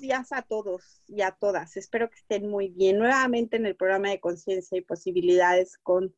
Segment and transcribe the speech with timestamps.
[0.00, 1.76] Días a todos y a todas.
[1.76, 2.98] Espero que estén muy bien.
[2.98, 6.14] Nuevamente en el programa de Conciencia y Posibilidades con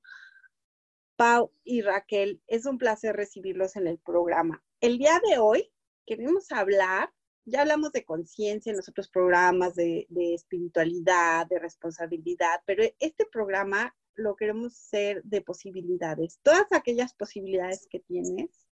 [1.16, 2.42] Pau y Raquel.
[2.46, 4.62] Es un placer recibirlos en el programa.
[4.80, 5.72] El día de hoy
[6.06, 7.12] queremos hablar,
[7.44, 13.26] ya hablamos de conciencia en los otros programas, de, de espiritualidad, de responsabilidad, pero este
[13.26, 16.38] programa lo queremos hacer de posibilidades.
[16.42, 18.66] Todas aquellas posibilidades que tienes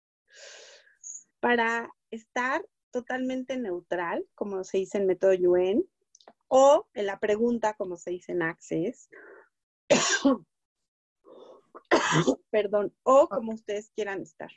[1.40, 2.64] para estar
[2.96, 5.86] totalmente neutral, como se dice en método Yuen,
[6.48, 9.10] o en la pregunta, como se dice en Access,
[12.50, 14.50] perdón, o como ustedes quieran estar.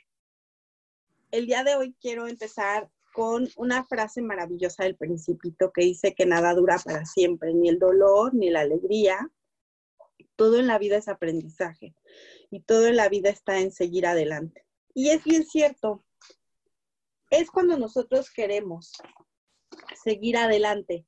[1.30, 6.24] El día de hoy quiero empezar con una frase maravillosa del principito que dice que
[6.24, 9.30] nada dura para siempre, ni el dolor, ni la alegría.
[10.34, 11.94] Todo en la vida es aprendizaje
[12.50, 14.64] y todo en la vida está en seguir adelante.
[14.94, 16.02] Y es bien cierto,
[17.30, 18.92] es cuando nosotros queremos
[20.02, 21.06] seguir adelante,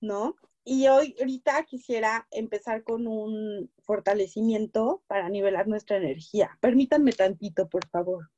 [0.00, 0.36] ¿no?
[0.64, 6.58] Y hoy, ahorita quisiera empezar con un fortalecimiento para nivelar nuestra energía.
[6.60, 8.30] Permítanme tantito, por favor.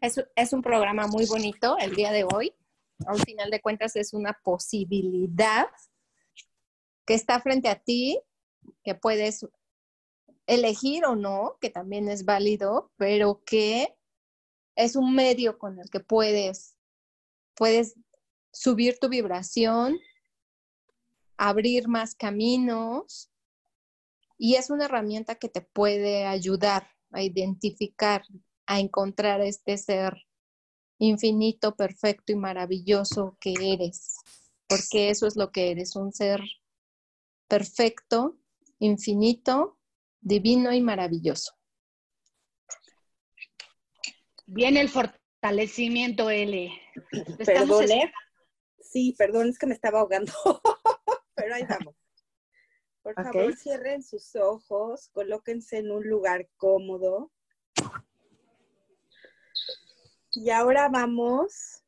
[0.00, 2.54] Es, es un programa muy bonito el día de hoy.
[3.06, 5.68] Al final de cuentas es una posibilidad
[7.06, 8.18] que está frente a ti,
[8.82, 9.46] que puedes
[10.46, 13.95] elegir o no, que también es válido, pero que
[14.76, 16.76] es un medio con el que puedes,
[17.54, 17.94] puedes
[18.52, 19.98] subir tu vibración,
[21.36, 23.30] abrir más caminos
[24.38, 28.22] y es una herramienta que te puede ayudar a identificar,
[28.66, 30.14] a encontrar este ser
[30.98, 34.16] infinito, perfecto y maravilloso que eres,
[34.68, 36.42] porque eso es lo que eres, un ser
[37.48, 38.38] perfecto,
[38.78, 39.78] infinito,
[40.20, 41.52] divino y maravilloso.
[44.46, 46.70] Viene el fortalecimiento L.
[47.44, 48.12] Perdón, ¿eh?
[48.80, 50.32] Sí, perdón, es que me estaba ahogando.
[51.34, 51.94] Pero ahí vamos.
[53.02, 57.30] Por favor, cierren sus ojos, colóquense en un lugar cómodo.
[60.32, 61.84] Y ahora vamos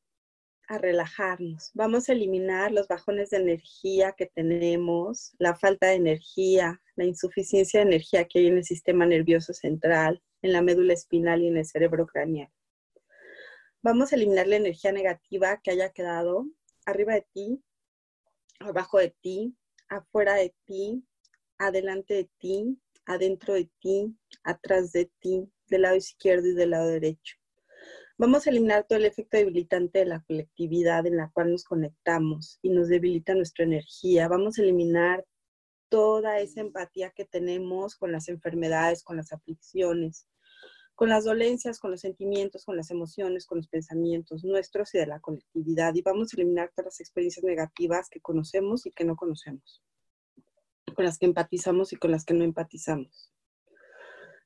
[0.68, 1.70] a relajarnos.
[1.74, 7.80] Vamos a eliminar los bajones de energía que tenemos, la falta de energía, la insuficiencia
[7.80, 11.56] de energía que hay en el sistema nervioso central, en la médula espinal y en
[11.56, 12.50] el cerebro craneal.
[13.82, 16.46] Vamos a eliminar la energía negativa que haya quedado
[16.84, 17.62] arriba de ti,
[18.60, 19.56] abajo de ti,
[19.88, 21.04] afuera de ti,
[21.58, 26.88] adelante de ti, adentro de ti, atrás de ti, del lado izquierdo y del lado
[26.88, 27.36] derecho.
[28.16, 32.58] Vamos a eliminar todo el efecto debilitante de la colectividad en la cual nos conectamos
[32.62, 34.26] y nos debilita nuestra energía.
[34.26, 35.24] Vamos a eliminar
[35.88, 40.26] toda esa empatía que tenemos con las enfermedades, con las aflicciones,
[40.94, 45.06] con las dolencias, con los sentimientos, con las emociones, con los pensamientos nuestros y de
[45.06, 45.94] la colectividad.
[45.94, 49.82] Y vamos a eliminar todas las experiencias negativas que conocemos y que no conocemos,
[50.96, 53.32] con las que empatizamos y con las que no empatizamos.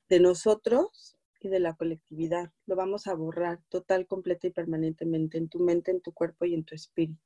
[0.09, 2.51] De nosotros y de la colectividad.
[2.65, 6.53] Lo vamos a borrar total, completa y permanentemente en tu mente, en tu cuerpo y
[6.53, 7.19] en tu espíritu.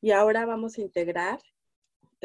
[0.00, 1.40] Y ahora vamos a integrar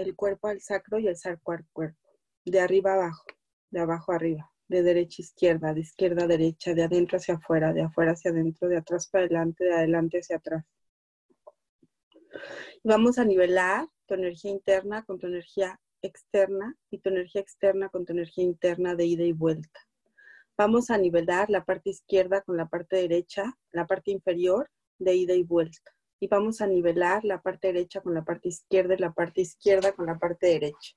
[0.02, 2.00] el cuerpo al sacro y el sacro al cuerpo,
[2.46, 3.26] de arriba abajo,
[3.70, 7.74] de abajo arriba, de derecha a izquierda, de izquierda a derecha, de adentro hacia afuera,
[7.74, 10.66] de afuera hacia adentro, de atrás para adelante, de adelante hacia atrás.
[12.84, 18.06] vamos a nivelar tu energía interna con tu energía externa y tu energía externa con
[18.06, 19.80] tu energía interna de ida y vuelta.
[20.58, 25.34] Vamos a nivelar la parte izquierda con la parte derecha, la parte inferior de ida
[25.34, 29.14] y vuelta y vamos a nivelar la parte derecha con la parte izquierda y la
[29.14, 30.96] parte izquierda con la parte derecha.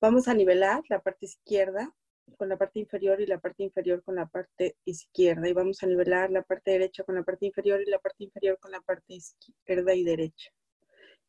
[0.00, 1.94] Vamos a nivelar la parte izquierda
[2.38, 5.86] con la parte inferior y la parte inferior con la parte izquierda y vamos a
[5.86, 9.14] nivelar la parte derecha con la parte inferior y la parte inferior con la parte
[9.14, 10.50] izquierda y derecha.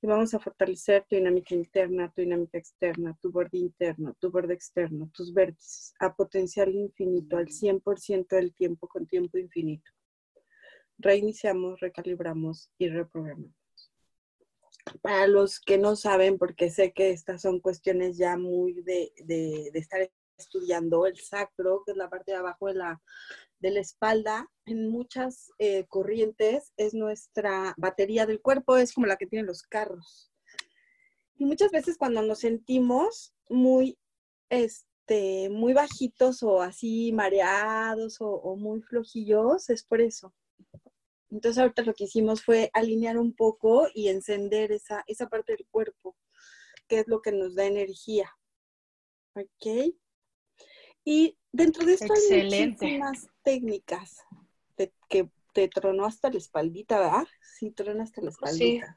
[0.02, 4.54] Y vamos a fortalecer tu dinámica interna, tu dinámica externa, tu borde interno, tu borde
[4.54, 9.92] externo, tus vértices, a potencial infinito, al 100% del tiempo con tiempo infinito.
[10.98, 13.56] Reiniciamos, recalibramos y reprogramamos.
[15.02, 19.72] Para los que no saben, porque sé que estas son cuestiones ya muy de, de,
[19.74, 23.02] estar estudiando el sacro, que es la parte de abajo de la,
[23.60, 29.18] de la espalda, en muchas eh, corrientes es nuestra batería del cuerpo, es como la
[29.18, 30.32] que tienen los carros.
[31.38, 33.98] Y muchas veces cuando nos sentimos muy,
[34.50, 40.34] este, muy bajitos o así mareados o, o muy flojillos, es por eso.
[41.36, 45.68] Entonces ahorita lo que hicimos fue alinear un poco y encender esa, esa parte del
[45.70, 46.16] cuerpo,
[46.88, 48.32] que es lo que nos da energía.
[49.36, 49.94] ¿Ok?
[51.04, 52.56] Y dentro de esto Excelente.
[52.56, 54.22] hay muchísimas técnicas
[54.78, 57.28] de- que te tronó hasta la espaldita, ¿verdad?
[57.42, 58.96] Sí, tronó hasta la espaldita.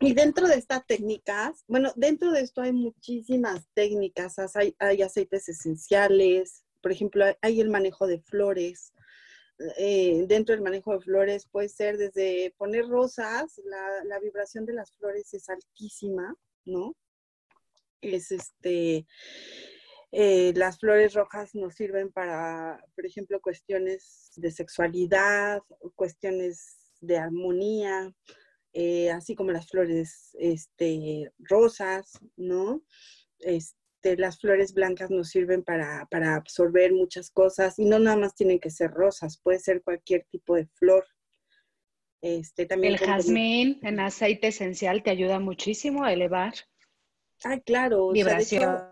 [0.00, 5.48] Y dentro de estas técnicas, bueno, dentro de esto hay muchísimas técnicas, hay, hay aceites
[5.48, 8.92] esenciales, por ejemplo, hay el manejo de flores.
[9.76, 14.74] Eh, dentro del manejo de flores puede ser desde poner rosas, la, la vibración de
[14.74, 16.94] las flores es altísima, ¿no?
[18.00, 19.04] Es este,
[20.12, 25.60] eh, las flores rojas nos sirven para, por ejemplo, cuestiones de sexualidad,
[25.96, 28.12] cuestiones de armonía,
[28.72, 32.82] eh, así como las flores este, rosas, ¿no?
[34.00, 38.34] Este, las flores blancas nos sirven para, para absorber muchas cosas y no nada más
[38.36, 41.04] tienen que ser rosas, puede ser cualquier tipo de flor.
[42.22, 46.54] Este, también El jazmín en aceite esencial te ayuda muchísimo a elevar
[47.44, 48.06] Ah, claro.
[48.06, 48.88] o sea, de hecho, vibración.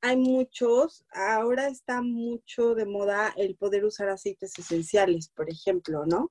[0.00, 6.30] hay muchos, ahora está mucho de moda el poder usar aceites esenciales, por ejemplo, ¿no?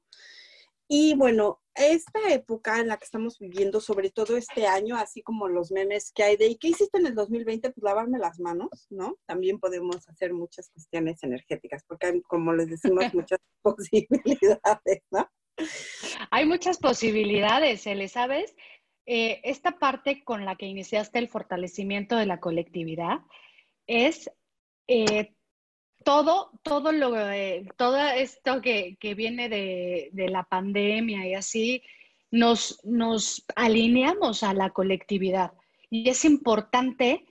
[0.88, 5.48] Y bueno, esta época en la que estamos viviendo, sobre todo este año, así como
[5.48, 7.72] los memes que hay de, ¿y qué hiciste en el 2020?
[7.72, 9.18] Pues lavarme las manos, ¿no?
[9.26, 15.28] También podemos hacer muchas cuestiones energéticas, porque hay, como les decimos, muchas posibilidades, ¿no?
[16.32, 18.56] Hay muchas posibilidades, Ele, ¿sabes?
[19.08, 23.20] Eh, esta parte con la que iniciaste el fortalecimiento de la colectividad
[23.88, 24.32] es
[24.88, 25.36] eh,
[26.06, 31.82] todo, todo lo, eh, todo esto que, que viene de, de la pandemia y así,
[32.30, 35.54] nos, nos alineamos a la colectividad.
[35.90, 37.26] Y es importante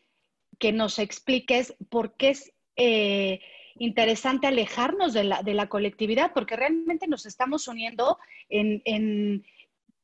[0.59, 3.41] que nos expliques por qué es eh,
[3.79, 8.19] interesante alejarnos de la, de la colectividad, porque realmente nos estamos uniendo
[8.49, 9.47] en, en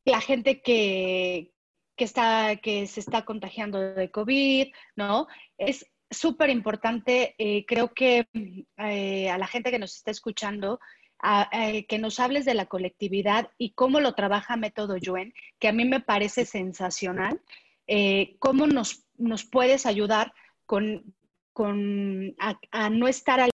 [0.04, 1.50] la gente que,
[1.96, 5.26] que, está, que se está contagiando de COVID, ¿no?
[5.58, 8.28] Es súper importante, eh, creo que
[8.76, 10.80] eh, a la gente que nos está escuchando,
[11.22, 11.50] a,
[11.86, 15.84] que nos hables de la colectividad y cómo lo trabaja Método Yuen, que a mí
[15.84, 17.40] me parece sensacional.
[17.86, 20.32] Eh, ¿Cómo nos, nos, puedes ayudar
[20.64, 21.14] con,
[21.52, 23.50] con a, a no estar al...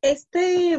[0.00, 0.78] Este,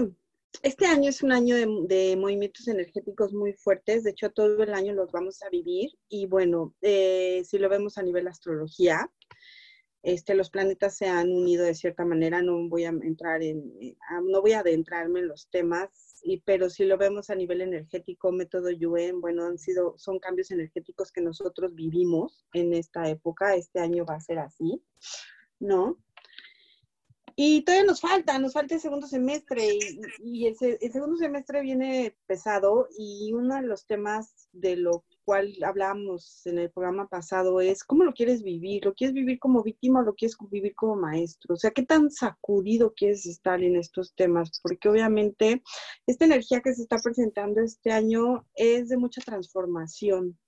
[0.64, 4.94] este año es un año de, movimientos energéticos muy fuertes, de hecho todo el año
[4.94, 9.10] los vamos a vivir y bueno, eh, si lo vemos a nivel astrología,
[10.04, 13.74] este, los planetas se han unido de cierta manera, no voy a entrar en,
[14.24, 15.90] no voy a adentrarme en los temas,
[16.46, 21.12] pero si lo vemos a nivel energético, método Yuen, bueno, han sido, son cambios energéticos
[21.12, 24.82] que nosotros vivimos en esta época, este año va a ser así,
[25.60, 25.98] ¿no?
[27.40, 29.78] Y todavía nos falta, nos falta el segundo semestre
[30.24, 35.54] y, el, el, segundo semestre viene pesado y uno de los temas de lo cual
[35.64, 40.00] hablábamos en el programa pasado es cómo lo quieres vivir, lo quieres vivir como víctima
[40.00, 44.16] o lo quieres vivir como maestro, o sea, qué tan sacudido quieres estar en estos
[44.16, 45.62] temas, porque obviamente
[46.08, 50.40] esta energía que se está presentando este año es de mucha transformación,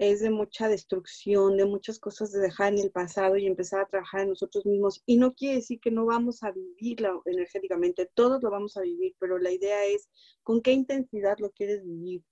[0.00, 3.86] es de mucha destrucción, de muchas cosas de dejar en el pasado y empezar a
[3.86, 5.02] trabajar en nosotros mismos.
[5.04, 9.14] Y no quiere decir que no vamos a vivirlo energéticamente, todos lo vamos a vivir,
[9.18, 10.08] pero la idea es
[10.42, 12.24] con qué intensidad lo quieres vivir.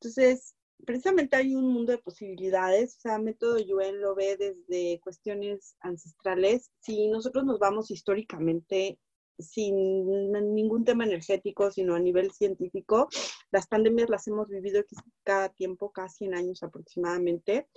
[0.00, 0.54] Entonces,
[0.86, 6.70] precisamente hay un mundo de posibilidades, o sea, Método Yuen lo ve desde cuestiones ancestrales.
[6.80, 8.98] Si nosotros nos vamos históricamente
[9.42, 13.08] sin ningún tema energético, sino a nivel científico.
[13.50, 14.82] Las pandemias las hemos vivido
[15.24, 17.68] cada tiempo, cada 100 años aproximadamente.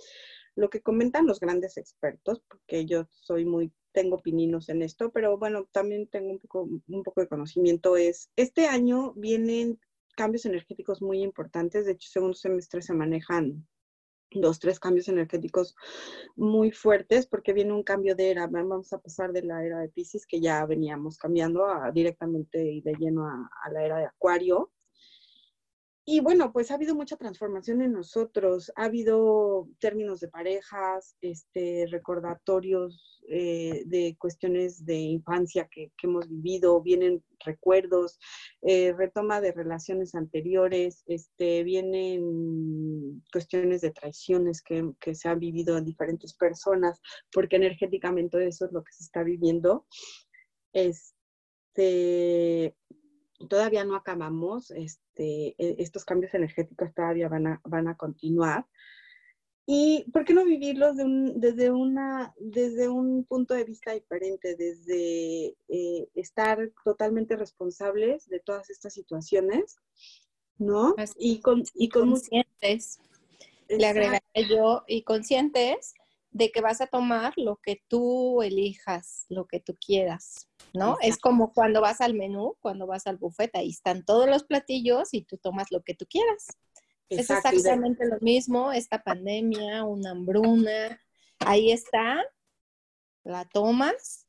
[0.56, 5.36] Lo que comentan los grandes expertos, porque yo soy muy, tengo pininos en esto, pero
[5.36, 9.80] bueno, también tengo un poco, un poco de conocimiento, es, este año vienen
[10.16, 13.66] cambios energéticos muy importantes, de hecho, segundo semestre se manejan
[14.40, 15.76] dos, tres cambios energéticos
[16.36, 18.46] muy fuertes porque viene un cambio de era.
[18.46, 22.80] Vamos a pasar de la era de Pisces, que ya veníamos cambiando a, directamente y
[22.80, 24.70] de lleno a, a, la era de Acuario.
[26.06, 31.86] Y bueno, pues ha habido mucha transformación en nosotros, ha habido términos de parejas, este,
[31.90, 38.18] recordatorios eh, de cuestiones de infancia que, hemos vivido, vienen recuerdos,
[38.60, 45.78] eh, retoma de relaciones anteriores, este, vienen cuestiones de traiciones que, que se han vivido
[45.78, 47.00] en diferentes personas,
[47.32, 49.86] porque energéticamente eso es lo que se está viviendo.
[50.74, 52.76] Este,
[53.48, 58.66] todavía no acabamos, este, e, estos cambios energéticos todavía van a, van a continuar.
[59.66, 66.08] ¿Y por qué no vivirlos desde, una, desde un punto de vista diferente, desde eh,
[66.14, 69.76] estar totalmente responsables de todas estas situaciones,
[70.58, 70.94] ¿no?
[71.18, 72.98] y con, y con conscientes,
[73.68, 74.20] le agregaré
[74.50, 75.94] yo, y conscientes
[76.30, 80.98] de que vas a tomar lo que tú elijas, lo que tú quieras, ¿no?
[81.00, 85.14] Es como cuando vas al menú, cuando vas al buffet, ahí están todos los platillos
[85.14, 86.48] y tú tomas lo que tú quieras.
[87.08, 91.00] Es exactamente lo mismo, esta pandemia, una hambruna,
[91.38, 92.22] ahí está,
[93.22, 94.26] la tomas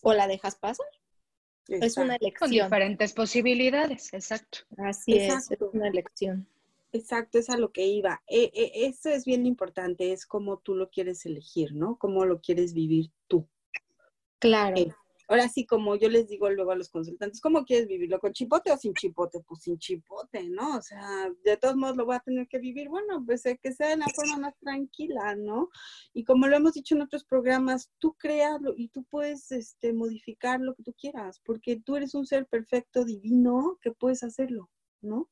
[0.00, 0.86] o la dejas pasar.
[1.66, 2.50] Es una elección.
[2.50, 4.58] Con diferentes posibilidades, exacto.
[4.78, 6.46] Así es, es una elección.
[6.92, 8.22] Exacto, es a lo que iba.
[8.26, 11.96] E, e, eso es bien importante, es cómo tú lo quieres elegir, ¿no?
[11.96, 13.48] Cómo lo quieres vivir tú.
[14.38, 14.76] Claro.
[14.76, 14.92] Eh,
[15.28, 18.20] ahora sí, como yo les digo luego a los consultantes, ¿cómo quieres vivirlo?
[18.20, 19.40] ¿Con chipote o sin chipote?
[19.40, 20.76] Pues sin chipote, ¿no?
[20.76, 23.72] O sea, de todos modos lo voy a tener que vivir, bueno, pues eh, que
[23.72, 25.68] sea de la forma más tranquila, ¿no?
[26.12, 30.60] Y como lo hemos dicho en otros programas, tú créalo y tú puedes este, modificar
[30.60, 35.28] lo que tú quieras, porque tú eres un ser perfecto, divino, que puedes hacerlo, ¿no?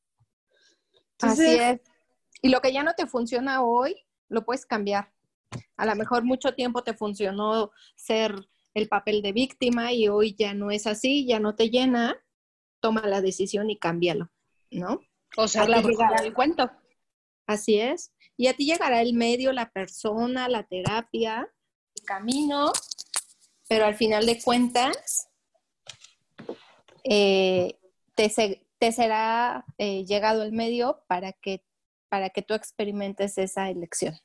[1.21, 1.81] Así es.
[2.41, 3.95] Y lo que ya no te funciona hoy,
[4.29, 5.13] lo puedes cambiar.
[5.77, 10.53] A lo mejor mucho tiempo te funcionó ser el papel de víctima y hoy ya
[10.53, 12.15] no es así, ya no te llena,
[12.79, 14.29] toma la decisión y cámbialo,
[14.69, 15.01] ¿no?
[15.37, 16.69] O sea, la del cuento.
[17.47, 18.13] Así es.
[18.37, 21.49] Y a ti llegará el medio, la persona, la terapia,
[21.95, 22.71] el camino,
[23.67, 25.29] pero al final de cuentas,
[27.03, 27.77] eh,
[28.15, 31.63] te, te será eh, llegado el medio para que,
[32.09, 34.15] para que tú experimentes esa elección.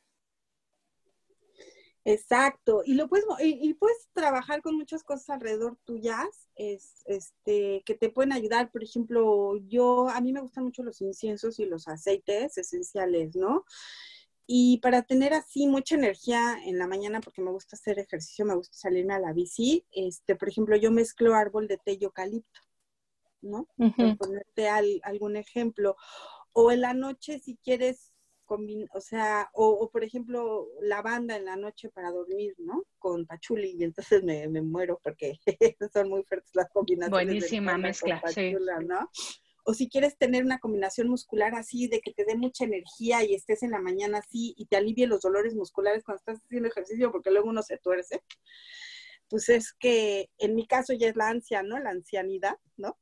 [2.09, 7.97] Exacto, y lo puedes, y, puedes trabajar con muchas cosas alrededor tuyas, es, este, que
[7.97, 8.71] te pueden ayudar.
[8.71, 13.65] Por ejemplo, yo, a mí me gustan mucho los inciensos y los aceites esenciales, ¿no?
[14.47, 18.55] Y para tener así mucha energía en la mañana, porque me gusta hacer ejercicio, me
[18.55, 22.61] gusta salirme a la bici, este, por ejemplo, yo mezclo árbol de té y eucalipto.
[23.43, 23.69] ¿no?
[24.19, 25.97] ponerte algún ejemplo.
[26.53, 28.13] O en la noche, si quieres,
[28.49, 32.85] o sea, o, por ejemplo, lavanda en la noche para dormir, ¿no?
[32.99, 35.39] Con pachuli, y entonces me, muero porque
[35.93, 37.27] son muy fuertes las combinaciones.
[37.27, 38.55] Buenísima mezcla, sí.
[38.87, 39.11] ¿no?
[39.65, 43.35] O si quieres tener una combinación muscular así, de que te dé mucha energía y
[43.35, 47.11] estés en la mañana así y te alivie los dolores musculares cuando estás haciendo ejercicio,
[47.11, 48.23] porque luego uno se tuerce
[49.29, 51.79] pues es que en mi caso ya es la ansia, ¿no?
[51.79, 52.99] La ancianidad, ¿no?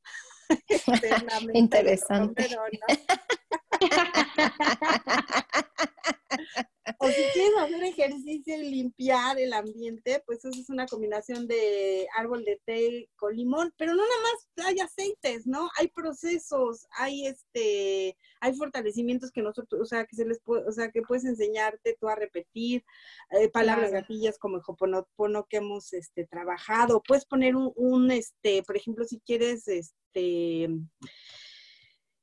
[1.53, 2.47] Interesante.
[6.99, 12.07] o si quieres hacer ejercicio y limpiar el ambiente, pues eso es una combinación de
[12.15, 15.69] árbol de té con limón, pero no nada más hay aceites, ¿no?
[15.79, 20.71] Hay procesos, hay este, hay fortalecimientos que nosotros, o sea, que se les puede, o
[20.71, 22.83] sea, que puedes enseñarte tú a repetir,
[23.31, 28.61] eh, palabras gatillas como el hoponopono que hemos este, trabajado, puedes poner un, un, este,
[28.63, 30.69] por ejemplo, si quieres, este,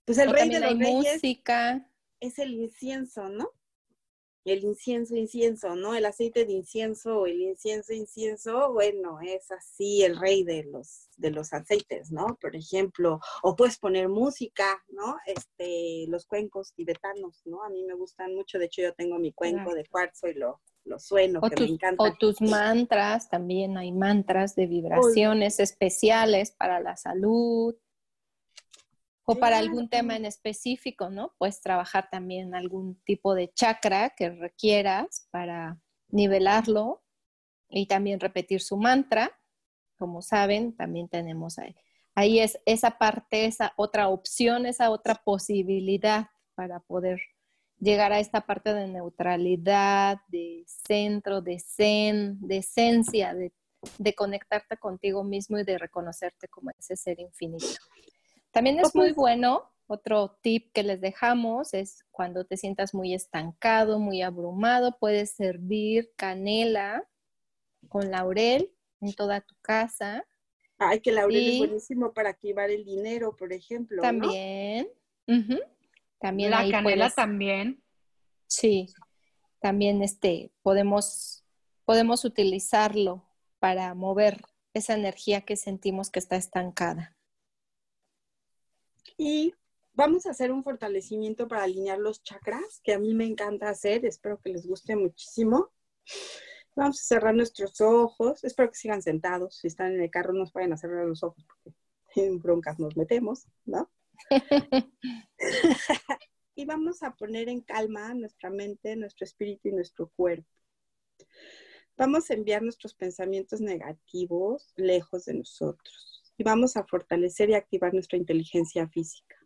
[0.05, 1.89] pues el rey de los reyes música.
[2.21, 3.51] es el incienso, ¿no?
[4.45, 5.95] El incienso, incienso, ¿no?
[5.95, 11.31] El aceite de incienso, el incienso, incienso, bueno, es así el rey de los, de
[11.31, 12.37] los aceites, ¿no?
[12.41, 15.17] Por ejemplo, o puedes poner música, ¿no?
[15.27, 17.63] Este, los cuencos tibetanos, ¿no?
[17.63, 20.61] A mí me gustan mucho, de hecho yo tengo mi cuenco de cuarzo y lo,
[20.85, 22.03] lo sueno, que me encanta.
[22.03, 27.77] O tus mantras, también hay mantras de vibraciones especiales para la salud.
[29.25, 31.33] O para algún tema en específico, ¿no?
[31.39, 37.05] Puedes trabajar también algún tipo de chakra que requieras para nivelarlo
[37.69, 39.31] y también repetir su mantra.
[39.97, 41.77] Como saben, también tenemos ahí.
[42.15, 47.21] Ahí es esa parte, esa otra opción, esa otra posibilidad para poder
[47.79, 53.53] llegar a esta parte de neutralidad, de centro, de zen, de esencia, de,
[53.99, 57.67] de conectarte contigo mismo y de reconocerte como ese ser infinito.
[58.53, 63.99] También es muy bueno, otro tip que les dejamos es cuando te sientas muy estancado,
[63.99, 67.09] muy abrumado, puedes servir canela
[67.89, 70.25] con laurel en toda tu casa.
[70.79, 74.03] Ay, que laurel es buenísimo para activar el dinero, por ejemplo.
[74.03, 74.89] También.
[76.19, 77.83] También la ahí canela puedes- también.
[78.47, 78.93] Sí,
[79.61, 81.45] también este, podemos,
[81.85, 83.25] podemos utilizarlo
[83.59, 84.43] para mover
[84.75, 87.17] esa energía que sentimos que está estancada.
[89.17, 89.55] Y
[89.95, 94.05] vamos a hacer un fortalecimiento para alinear los chakras, que a mí me encanta hacer.
[94.05, 95.71] Espero que les guste muchísimo.
[96.75, 98.45] Vamos a cerrar nuestros ojos.
[98.45, 99.57] Espero que sigan sentados.
[99.59, 101.77] Si están en el carro, no nos vayan a cerrar los ojos porque
[102.17, 103.91] en broncas nos metemos, ¿no?
[106.55, 110.49] y vamos a poner en calma nuestra mente, nuestro espíritu y nuestro cuerpo.
[111.97, 116.12] Vamos a enviar nuestros pensamientos negativos lejos de nosotros
[116.43, 119.37] vamos a fortalecer y activar nuestra inteligencia física.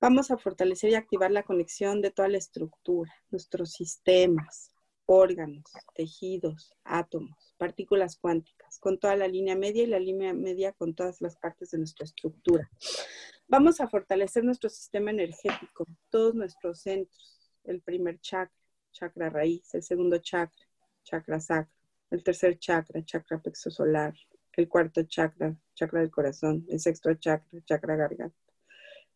[0.00, 4.74] Vamos a fortalecer y activar la conexión de toda la estructura, nuestros sistemas,
[5.06, 10.94] órganos, tejidos, átomos, partículas cuánticas, con toda la línea media y la línea media con
[10.94, 12.68] todas las partes de nuestra estructura.
[13.46, 18.56] Vamos a fortalecer nuestro sistema energético, todos nuestros centros, el primer chakra,
[18.92, 20.66] chakra raíz, el segundo chakra,
[21.04, 21.72] chakra sacro,
[22.10, 24.14] el tercer chakra, chakra plexo solar,
[24.56, 28.36] el cuarto chakra, chakra del corazón, el sexto chakra, chakra garganta,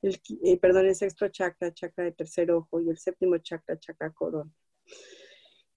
[0.03, 4.11] el, eh, perdón, el sexto chakra, chakra de tercer ojo y el séptimo chakra, chakra
[4.13, 4.53] corona.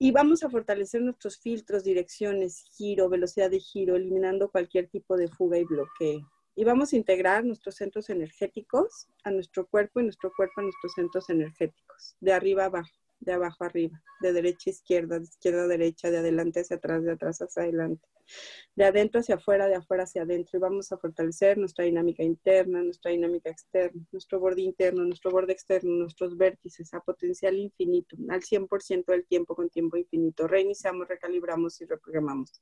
[0.02, 5.28] Y vamos a fortalecer nuestros filtros, direcciones, giro, velocidad de giro, eliminando cualquier tipo de
[5.28, 6.22] fuga y bloqueo.
[6.56, 10.94] Y vamos a integrar nuestros centros energéticos a nuestro cuerpo y nuestro cuerpo a nuestros
[10.94, 12.90] centros energéticos, de arriba abajo,
[13.20, 17.04] de abajo arriba, de derecha a izquierda, de izquierda a derecha, de adelante hacia atrás,
[17.04, 18.08] de atrás hacia adelante,
[18.76, 20.58] de adentro hacia afuera, de afuera hacia adentro.
[20.58, 25.54] Y vamos a fortalecer nuestra dinámica interna, nuestra dinámica externa, nuestro borde interno, nuestro borde
[25.54, 30.48] externo, nuestros vértices a potencial infinito, al 100% del tiempo con tiempo infinito.
[30.48, 32.62] Reiniciamos, recalibramos y reprogramamos.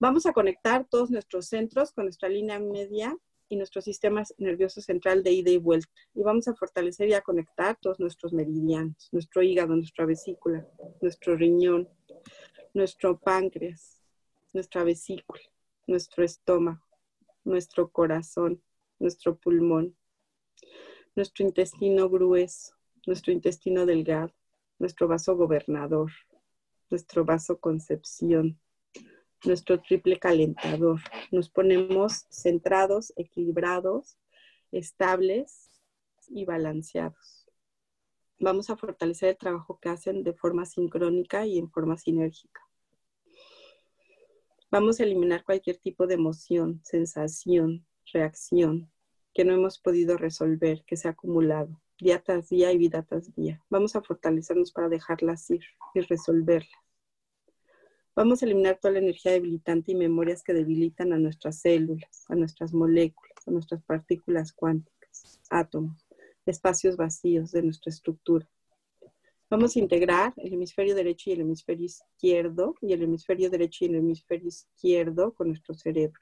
[0.00, 3.16] Vamos a conectar todos nuestros centros con nuestra línea media
[3.52, 5.92] y nuestro sistema nervioso central de ida y vuelta.
[6.14, 10.66] Y vamos a fortalecer y a conectar todos nuestros meridianos, nuestro hígado, nuestra vesícula,
[11.02, 11.86] nuestro riñón,
[12.72, 14.00] nuestro páncreas,
[14.54, 15.42] nuestra vesícula,
[15.86, 16.82] nuestro estómago,
[17.44, 18.62] nuestro corazón,
[18.98, 19.94] nuestro pulmón,
[21.14, 22.74] nuestro intestino grueso,
[23.06, 24.32] nuestro intestino delgado,
[24.78, 26.10] nuestro vaso gobernador,
[26.88, 28.58] nuestro vaso concepción,
[29.44, 31.00] nuestro triple calentador.
[31.30, 34.16] Nos ponemos centrados, equilibrados,
[34.70, 35.70] estables
[36.28, 37.46] y balanceados.
[38.38, 42.60] Vamos a fortalecer el trabajo que hacen de forma sincrónica y en forma sinérgica.
[44.70, 48.90] Vamos a eliminar cualquier tipo de emoción, sensación, reacción
[49.34, 53.34] que no hemos podido resolver, que se ha acumulado día tras día y vida tras
[53.34, 53.62] día.
[53.70, 55.62] Vamos a fortalecernos para dejarlas ir
[55.94, 56.70] y resolverlas.
[58.14, 62.34] Vamos a eliminar toda la energía debilitante y memorias que debilitan a nuestras células, a
[62.34, 66.06] nuestras moléculas, a nuestras partículas cuánticas, átomos,
[66.44, 68.46] espacios vacíos de nuestra estructura.
[69.48, 73.88] Vamos a integrar el hemisferio derecho y el hemisferio izquierdo y el hemisferio derecho y
[73.88, 76.20] el hemisferio izquierdo con nuestro cerebro.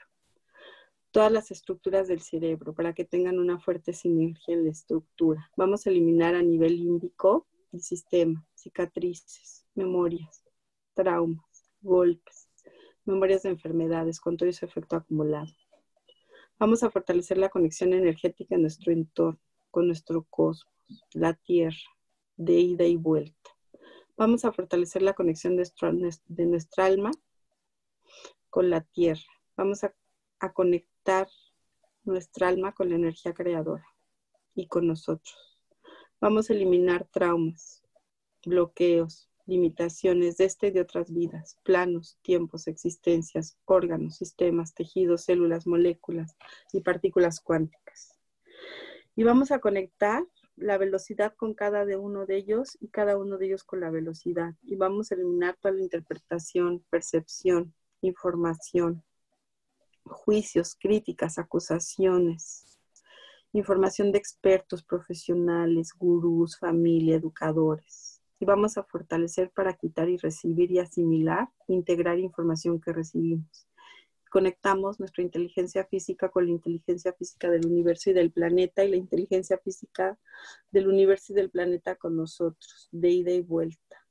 [1.11, 5.50] Todas las estructuras del cerebro para que tengan una fuerte sinergia en la estructura.
[5.57, 10.44] Vamos a eliminar a nivel límbico el sistema, cicatrices, memorias,
[10.94, 11.49] traumas
[11.82, 12.48] golpes,
[13.04, 15.52] memorias de enfermedades con todo ese efecto acumulado.
[16.58, 19.40] Vamos a fortalecer la conexión energética en nuestro entorno,
[19.70, 20.74] con nuestro cosmos,
[21.14, 21.78] la Tierra,
[22.36, 23.50] de ida y vuelta.
[24.16, 25.92] Vamos a fortalecer la conexión de nuestra,
[26.26, 27.10] de nuestra alma
[28.50, 29.22] con la Tierra.
[29.56, 29.94] Vamos a,
[30.40, 31.28] a conectar
[32.04, 33.86] nuestra alma con la energía creadora
[34.54, 35.36] y con nosotros.
[36.20, 37.82] Vamos a eliminar traumas,
[38.44, 45.66] bloqueos, limitaciones de este y de otras vidas, planos, tiempos, existencias, órganos, sistemas, tejidos, células,
[45.66, 46.36] moléculas
[46.72, 48.16] y partículas cuánticas.
[49.16, 53.38] Y vamos a conectar la velocidad con cada de uno de ellos y cada uno
[53.38, 54.54] de ellos con la velocidad.
[54.62, 59.02] Y vamos a eliminar toda la interpretación, percepción, información,
[60.04, 62.78] juicios, críticas, acusaciones,
[63.52, 68.10] información de expertos, profesionales, gurús, familia, educadores
[68.40, 73.68] y vamos a fortalecer para quitar y recibir y asimilar, integrar información que recibimos.
[74.31, 78.96] Conectamos nuestra inteligencia física con la inteligencia física del universo y del planeta y la
[78.96, 80.18] inteligencia física
[80.70, 84.07] del universo y del planeta con nosotros, de ida y vuelta.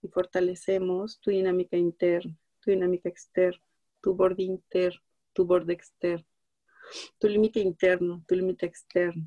[0.00, 3.64] Y fortalecemos tu dinámica interna, tu dinámica externa,
[4.00, 5.00] tu borde interno,
[5.32, 6.26] tu borde externo,
[7.18, 9.26] tu límite interno, tu límite externo,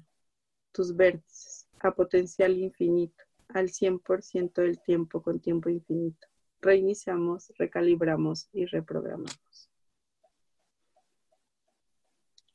[0.71, 3.24] tus vértices a potencial infinito
[3.55, 6.27] al 100% del tiempo con tiempo infinito.
[6.61, 9.69] Reiniciamos, recalibramos y reprogramamos.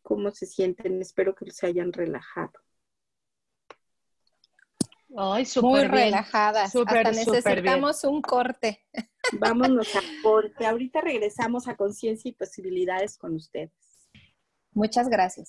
[0.02, 1.00] ¿Cómo se sienten?
[1.00, 2.52] Espero que se hayan relajado.
[5.16, 6.04] Ay, Muy súper bien.
[6.04, 6.74] relajadas.
[6.74, 7.04] Hasta bien.
[7.12, 8.84] necesitamos un corte.
[9.38, 10.66] Vámonos a corte.
[10.66, 13.72] Ahorita regresamos a conciencia y posibilidades con ustedes.
[14.72, 15.48] Muchas gracias.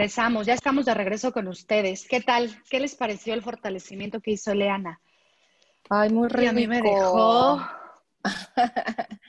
[0.00, 2.08] Regresamos, ya estamos de regreso con ustedes.
[2.08, 2.50] ¿Qué tal?
[2.70, 4.98] ¿Qué les pareció el fortalecimiento que hizo Leana?
[5.90, 6.48] Ay, muy Y rico.
[6.48, 7.60] a mí me dejó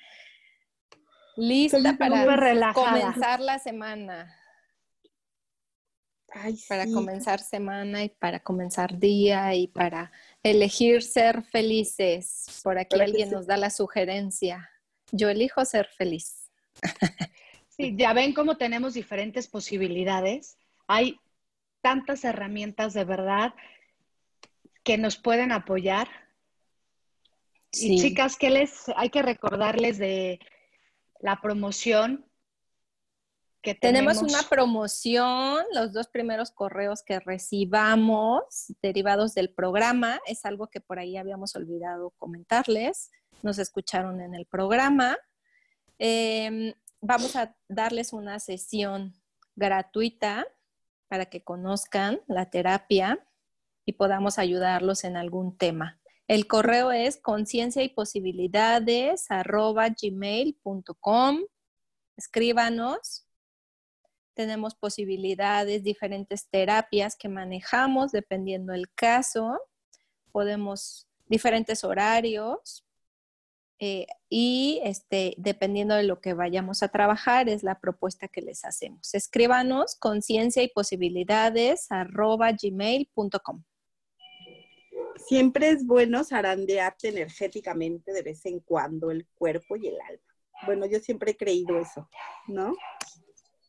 [1.36, 4.34] Lista para comenzar la semana.
[6.30, 6.94] Ay, Para sí.
[6.94, 12.62] comenzar semana y para comenzar día y para elegir ser felices.
[12.64, 14.70] Por aquí alguien nos da la sugerencia.
[15.12, 16.50] Yo elijo ser feliz.
[17.74, 20.58] Sí, ya ven cómo tenemos diferentes posibilidades.
[20.94, 21.22] Hay
[21.80, 23.54] tantas herramientas de verdad
[24.84, 26.10] que nos pueden apoyar.
[27.72, 30.42] Y chicas, ¿qué les hay que recordarles de
[31.22, 32.26] la promoción
[33.62, 34.18] que tenemos?
[34.18, 40.82] Tenemos una promoción, los dos primeros correos que recibamos derivados del programa, es algo que
[40.82, 43.12] por ahí habíamos olvidado comentarles,
[43.44, 45.18] nos escucharon en el programa.
[46.00, 49.14] Eh, vamos a darles una sesión
[49.56, 50.46] gratuita
[51.12, 53.20] para que conozcan la terapia
[53.86, 56.00] y podamos ayudarlos en algún tema.
[56.26, 59.28] El correo es conciencia y posibilidades
[60.02, 61.40] gmail.com.
[62.16, 63.28] Escríbanos.
[64.34, 69.60] Tenemos posibilidades, diferentes terapias que manejamos dependiendo del caso.
[70.32, 72.86] Podemos, diferentes horarios.
[73.84, 78.64] Eh, y este, dependiendo de lo que vayamos a trabajar, es la propuesta que les
[78.64, 79.16] hacemos.
[79.16, 83.64] Escríbanos conciencia y posibilidades arroba gmail.com.
[85.16, 90.24] Siempre es bueno zarandearte energéticamente de vez en cuando el cuerpo y el alma.
[90.68, 92.08] Bueno, yo siempre he creído eso,
[92.48, 92.76] ¿no?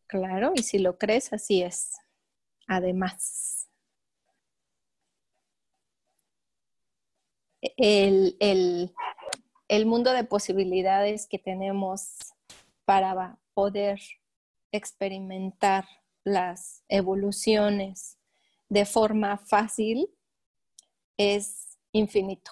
[0.09, 1.93] Claro, y si lo crees, así es.
[2.67, 3.67] Además,
[7.63, 8.93] el, el-
[9.73, 12.19] el mundo de posibilidades que tenemos
[12.85, 13.99] para poder
[14.71, 15.87] experimentar
[16.25, 18.19] las evoluciones
[18.69, 20.11] de forma fácil
[21.17, 22.51] es infinito.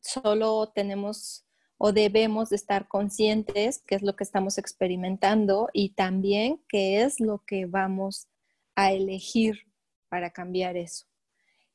[0.00, 1.44] Solo tenemos
[1.76, 7.18] o debemos de estar conscientes qué es lo que estamos experimentando y también qué es
[7.18, 8.28] lo que vamos
[8.76, 9.72] a elegir
[10.08, 11.04] para cambiar eso.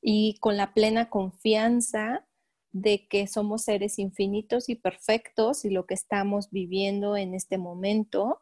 [0.01, 2.25] Y con la plena confianza
[2.73, 8.41] de que somos seres infinitos y perfectos y lo que estamos viviendo en este momento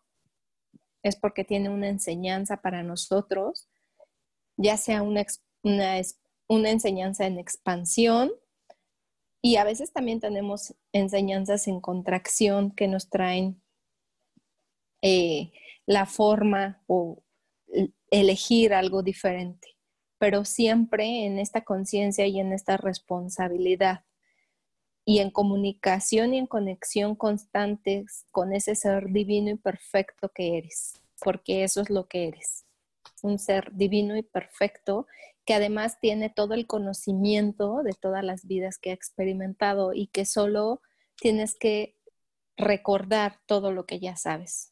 [1.03, 3.67] es porque tiene una enseñanza para nosotros,
[4.55, 5.25] ya sea una,
[5.63, 8.31] una, enseñanza en expansión
[9.41, 13.61] y a veces también tenemos enseñanzas en contracción que nos traen
[15.01, 15.51] eh,
[15.85, 17.21] la forma o
[18.11, 19.75] elegir algo diferente,
[20.19, 24.05] pero siempre en esta conciencia y en esta responsabilidad
[25.11, 31.01] y en comunicación y en conexión constantes con ese ser divino y perfecto que eres,
[31.19, 32.65] porque eso es lo que eres,
[33.21, 35.07] un ser divino y perfecto
[35.43, 40.23] que además tiene todo el conocimiento de todas las vidas que ha experimentado y que
[40.23, 40.81] solo
[41.17, 41.97] tienes que
[42.55, 44.71] recordar todo lo que ya sabes.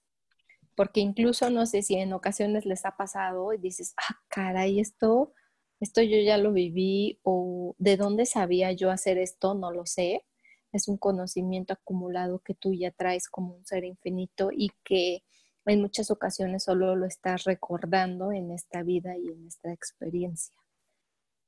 [0.73, 5.33] Porque incluso no sé si en ocasiones les ha pasado y dices, ah, caray, esto
[5.79, 10.25] esto yo ya lo viví o de dónde sabía yo hacer esto, no lo sé.
[10.71, 15.23] Es un conocimiento acumulado que tú ya traes como un ser infinito y que
[15.65, 20.55] en muchas ocasiones solo lo estás recordando en esta vida y en esta experiencia.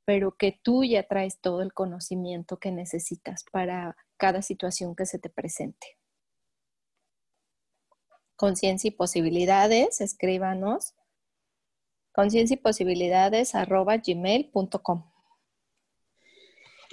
[0.06, 5.20] Pero que tú ya traes todo el conocimiento que necesitas para cada situación que se
[5.20, 5.98] te presente.
[8.36, 10.96] Conciencia y posibilidades, escríbanos
[12.12, 15.10] conciencia y posibilidades arroba gmail.com.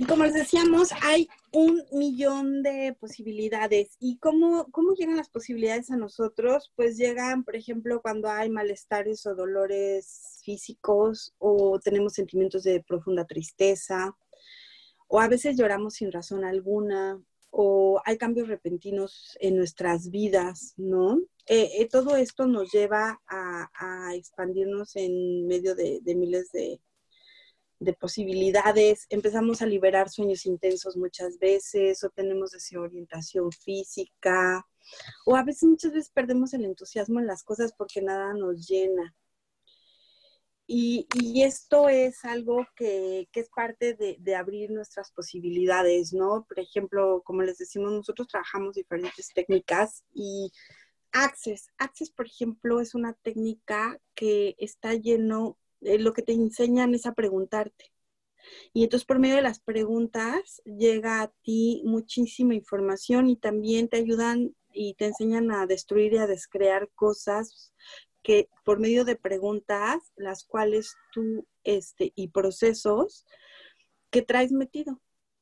[0.07, 3.97] Como les decíamos, hay un millón de posibilidades.
[3.99, 6.73] ¿Y cómo, cómo llegan las posibilidades a nosotros?
[6.77, 13.25] Pues llegan, por ejemplo, cuando hay malestares o dolores físicos o tenemos sentimientos de profunda
[13.25, 14.17] tristeza
[15.09, 21.19] o a veces lloramos sin razón alguna o hay cambios repentinos en nuestras vidas, ¿no?
[21.47, 26.81] Eh, eh, todo esto nos lleva a, expandirnos en medio de, miles de,
[27.95, 29.07] posibilidades.
[29.09, 34.67] Empezamos a liberar sueños intensos muchas veces, o tenemos desorientación física,
[35.25, 39.15] o a veces muchas veces perdemos el entusiasmo en las cosas porque nada nos llena.
[40.71, 41.07] Y,
[41.43, 46.45] esto es algo que, es parte de, de, abrir nuestras posibilidades, ¿no?
[46.47, 50.53] Por ejemplo, como les decimos, nosotros trabajamos diferentes técnicas y
[51.13, 51.71] Access.
[51.79, 57.07] Access, por ejemplo, es una técnica que está lleno, eh, lo que te enseñan es
[57.07, 57.93] a preguntarte.
[58.73, 63.99] Y entonces por medio de las preguntas llega a ti muchísima información y también te
[63.99, 67.73] ayudan y te enseñan a destruir y a descrear cosas
[68.23, 73.27] que por medio de preguntas, las cuales tú, este, y procesos
[74.11, 75.01] que traes metido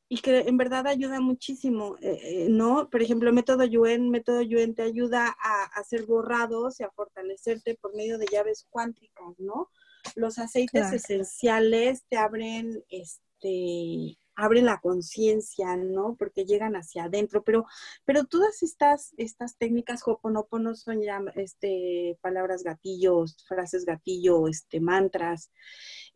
[0.08, 2.88] y que en verdad ayuda muchísimo, eh, eh, ¿no?
[2.90, 7.94] Por ejemplo, método Yuen, método Yuen te ayuda a, hacer borrados y a fortalecerte por
[7.94, 9.70] medio de llaves cuánticas, ¿no?
[10.14, 16.14] Los aceites esenciales te abren, este, abren la conciencia, ¿no?
[16.18, 17.66] Porque llegan hacia adentro, pero,
[18.04, 25.50] pero todas estas, estas técnicas Hoponopono son ya, este, palabras gatillos, frases gatillo, este, mantras,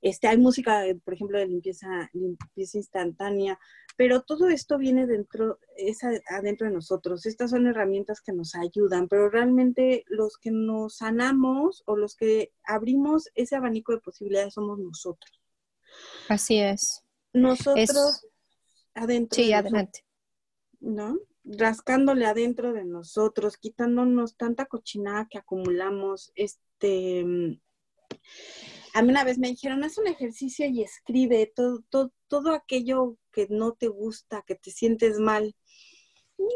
[0.02, 3.58] este, hay música, por ejemplo, de limpieza, limpieza instantánea,
[3.96, 7.26] pero todo esto viene dentro, es adentro de nosotros.
[7.26, 12.52] Estas son herramientas que nos ayudan, pero realmente los que nos sanamos o los que
[12.64, 15.40] abrimos ese abanico de posibilidades somos nosotros.
[16.28, 17.04] Así es.
[17.32, 18.26] Nosotros
[18.94, 19.36] adentro.
[19.36, 20.04] Sí, adelante.
[20.80, 21.18] ¿No?
[21.44, 27.60] Rascándole adentro de nosotros, quitándonos tanta cochinada que acumulamos, este
[28.94, 33.16] a mí una vez me dijeron, haz un ejercicio y escribe todo, todo, todo aquello
[33.32, 35.54] que no te gusta, que te sientes mal.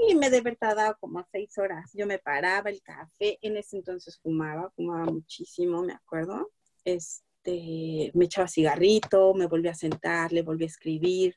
[0.09, 1.91] Y me de verdad como seis horas.
[1.95, 6.51] Yo me paraba el café, en ese entonces fumaba, fumaba muchísimo, me acuerdo.
[6.85, 11.37] Este, me echaba cigarrito, me volví a sentar, le volví a escribir,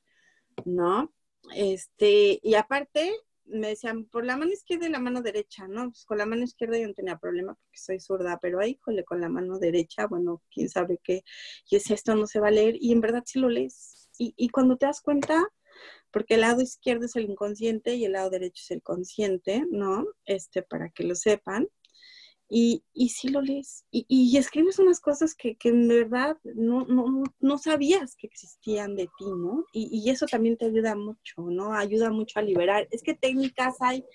[0.65, 1.13] ¿no?
[1.55, 3.13] Este, y aparte,
[3.45, 5.89] me decían, por la mano izquierda y la mano derecha, ¿no?
[5.89, 9.21] Pues con la mano izquierda yo no tenía problema porque soy zurda, pero ahí, con
[9.21, 11.23] la mano derecha, bueno, quién sabe qué.
[11.69, 14.09] Yo decía, esto no se va a leer y en verdad sí lo lees.
[14.17, 15.47] Y, y cuando te das cuenta,
[16.11, 20.05] porque el lado izquierdo es el inconsciente y el lado derecho es el consciente, ¿no?
[20.25, 21.67] Este, para que lo sepan
[22.49, 26.85] y, y sí lo lees y, y escribes unas cosas que, que en verdad no,
[26.85, 29.65] no, no, sabías que existían de ti, ¿no?
[29.73, 31.73] Y, y, eso también te ayuda mucho, ¿no?
[31.73, 32.87] Ayuda mucho a liberar.
[32.91, 34.05] Es que técnicas hay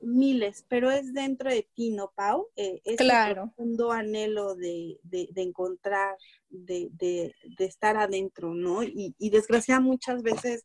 [0.00, 2.48] miles, pero es dentro de ti, ¿no, Pau?
[2.56, 3.52] Eh, es claro.
[3.56, 6.16] un anhelo de, de, de encontrar,
[6.48, 8.82] de, de, estar adentro, ¿no?
[8.82, 10.64] Y, y desgraciadamente muchas veces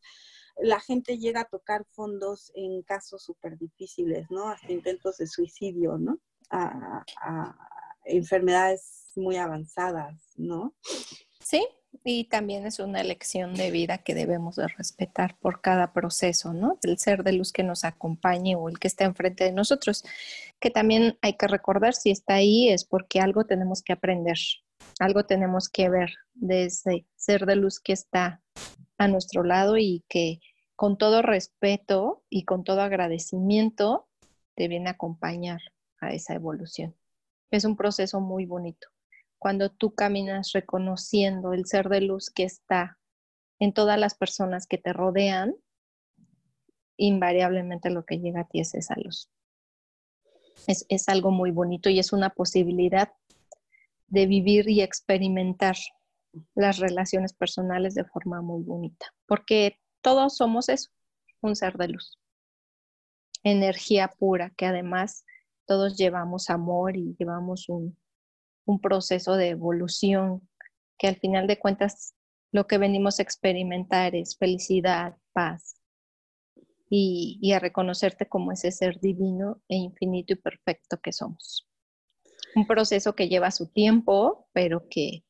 [0.60, 4.48] la gente llega a tocar fondos en casos súper difíciles, ¿no?
[4.48, 6.18] Hasta intentos de suicidio, ¿no?
[6.50, 7.54] A,
[8.04, 10.74] enfermedades muy avanzadas, ¿no?
[11.40, 11.66] Sí,
[12.04, 16.78] Y también es una elección de vida que debemos de respetar por cada proceso, ¿no?
[16.82, 20.04] El ser de luz que nos acompañe o el que está enfrente de nosotros,
[20.60, 24.38] que también hay que recordar si está ahí es porque algo tenemos que aprender,
[25.00, 28.42] algo tenemos que ver desde ser de luz que está
[28.96, 30.40] a nuestro lado y que
[30.76, 34.08] con todo respeto y con todo agradecimiento
[34.54, 35.60] te viene a acompañar
[36.00, 36.94] a esa evolución.
[37.50, 38.88] Es un proceso muy bonito
[39.38, 42.98] cuando tú caminas reconociendo el ser de luz que está
[43.60, 45.54] en todas las personas que te rodean,
[46.96, 49.30] invariablemente lo que llega a ti es esa luz.
[50.66, 53.12] Es, algo muy bonito y es una posibilidad
[54.08, 55.76] de vivir y experimentar
[56.54, 60.90] las relaciones personales de forma muy bonita, porque todos somos eso,
[61.40, 62.18] un ser de luz,
[63.44, 65.24] energía pura, que además
[65.68, 67.96] todos llevamos amor y llevamos un,
[68.64, 70.48] un proceso de evolución
[70.98, 72.14] que al final de cuentas
[72.50, 75.76] lo que venimos a experimentar es felicidad, paz
[76.88, 81.68] y, a reconocerte como ese ser divino e infinito y perfecto que somos.
[82.54, 85.24] Un proceso que lleva su tiempo, pero que,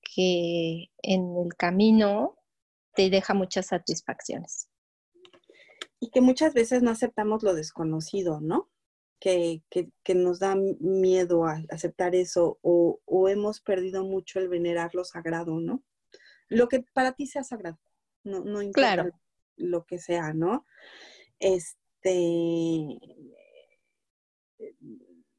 [0.00, 2.38] que en el camino
[2.94, 4.70] te deja muchas satisfacciones.
[6.00, 8.70] Y que muchas veces no aceptamos lo desconocido, ¿no?
[9.20, 9.62] Que,
[10.14, 15.82] nos da miedo a aceptar eso o, hemos perdido mucho el venerar lo sagrado, ¿no?
[16.48, 17.78] Lo que para ti sea sagrado,
[18.24, 19.10] no, no importa
[19.56, 20.66] lo que sea, ¿no?
[21.40, 22.98] Este,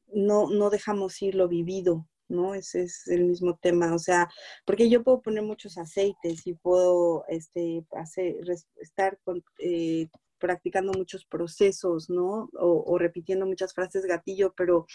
[0.08, 2.56] no, no dejamos ir lo vivido, ¿no?
[2.56, 4.30] Ese es el mismo tema, o sea,
[4.66, 8.36] porque yo puedo poner muchos aceites y puedo este, hacer,
[8.82, 12.50] estar con, eh, practicando muchos procesos, ¿no?
[12.54, 14.86] O, repitiendo muchas frases gatillo, pero,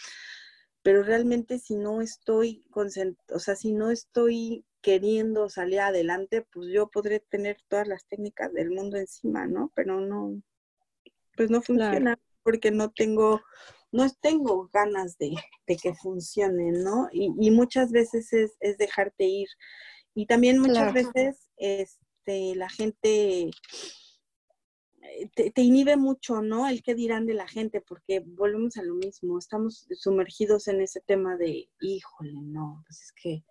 [0.82, 6.88] pero realmente si no estoy, o sea, si no estoy queriendo salir adelante, pues yo
[6.88, 9.72] podré tener todas las técnicas del mundo encima, ¿no?
[9.74, 10.42] Pero no,
[11.36, 13.40] pues no funciona porque no tengo,
[13.92, 15.34] no tengo ganas de,
[15.80, 17.08] que funcione, ¿no?
[17.12, 19.48] Y, muchas veces es, es, dejarte ir.
[20.14, 23.50] Y también muchas veces este, la gente
[25.18, 26.68] eh, te, inhibe mucho, ¿no?
[26.68, 31.00] El qué dirán de la gente, porque volvemos a lo mismo, estamos sumergidos en ese
[31.00, 33.44] tema de, híjole, no, pues es que,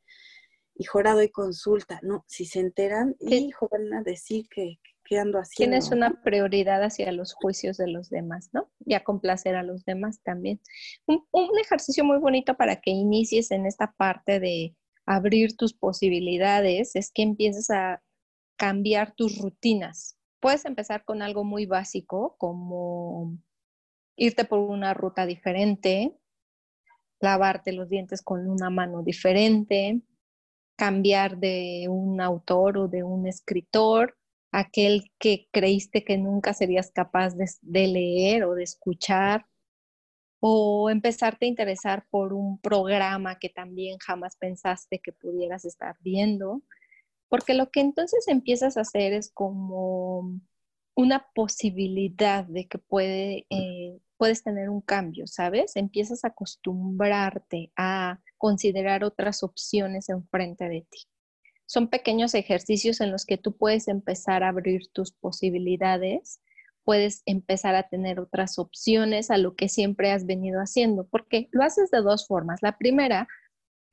[0.75, 5.39] hijo, ahora doy consulta, no, si se enteran, hijo, van a decir que, que ando
[5.39, 5.71] haciendo.
[5.71, 8.69] Tienes una prioridad hacia los juicios de los demás, ¿no?
[8.85, 10.59] Y a complacer a los demás también.
[11.05, 16.95] Un, un ejercicio muy bonito para que inicies en esta parte de abrir tus posibilidades
[16.95, 18.01] es que empieces a
[18.57, 23.37] cambiar tus rutinas Puedes empezar con algo muy básico, como
[24.17, 26.17] irte por una ruta diferente,
[27.19, 30.01] lavarte los dientes con una mano diferente,
[30.75, 34.17] cambiar de un autor o de un escritor,
[34.51, 39.45] aquel que creíste que nunca serías capaz de, leer o de escuchar,
[40.39, 46.63] o empezarte a interesar por un programa que también jamás pensaste que pudieras estar viendo.
[47.31, 50.41] Porque lo que entonces empiezas a hacer es como
[50.95, 55.77] una posibilidad de que puede, eh, puedes tener un cambio, ¿sabes?
[55.77, 61.07] Empiezas a acostumbrarte a considerar otras opciones enfrente de ti.
[61.65, 66.41] Son pequeños ejercicios en los que tú puedes empezar a abrir tus posibilidades,
[66.83, 71.63] puedes empezar a tener otras opciones a lo que siempre has venido haciendo, porque lo
[71.63, 72.59] haces de dos formas.
[72.61, 73.29] La primera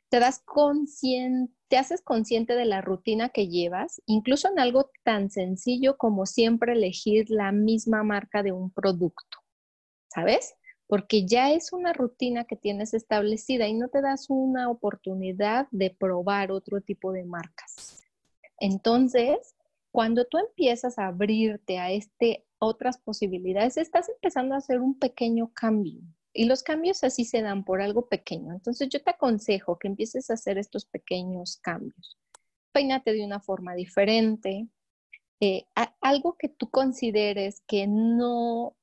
[0.09, 5.31] te das consciente, te haces consciente de la rutina que llevas, incluso en algo tan
[5.31, 9.39] sencillo como siempre elegir la misma marca de un producto,
[10.09, 10.55] ¿sabes?
[10.87, 15.91] Porque ya es una rutina que tienes establecida y no te das una oportunidad de
[15.91, 18.03] probar otro tipo de marcas.
[18.59, 19.55] Entonces,
[19.91, 25.53] cuando tú empiezas a abrirte a este otras posibilidades, estás empezando a hacer un pequeño
[25.53, 26.01] cambio,
[26.39, 28.53] y los cambios así se dan por algo pequeño.
[28.53, 32.17] Entonces yo te aconsejo que empieces a hacer estos pequeños cambios.
[32.71, 34.69] Peínate de una forma diferente.
[35.41, 35.67] Eh,
[36.01, 38.77] algo que tú consideres que no,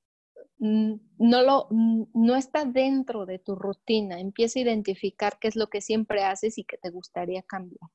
[0.57, 4.19] mm, no, lo, mm, no está dentro de tu rutina.
[4.19, 7.89] Empieza a identificar qué es lo que siempre haces y que te gustaría cambiar.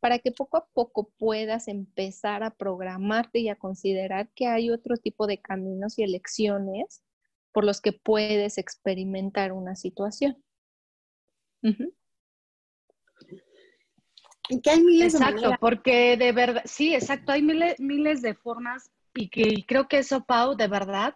[0.00, 4.98] Para que poco a poco puedas empezar a programarte y a considerar que hay otro
[4.98, 7.02] tipo de caminos y elecciones
[7.52, 10.42] por los que puedes experimentar una situación.
[14.48, 18.90] Y que hay miles exacto, porque de verdad, sí, exacto, hay miles, miles de formas
[19.14, 21.14] y que creo que eso, Pau, de verdad,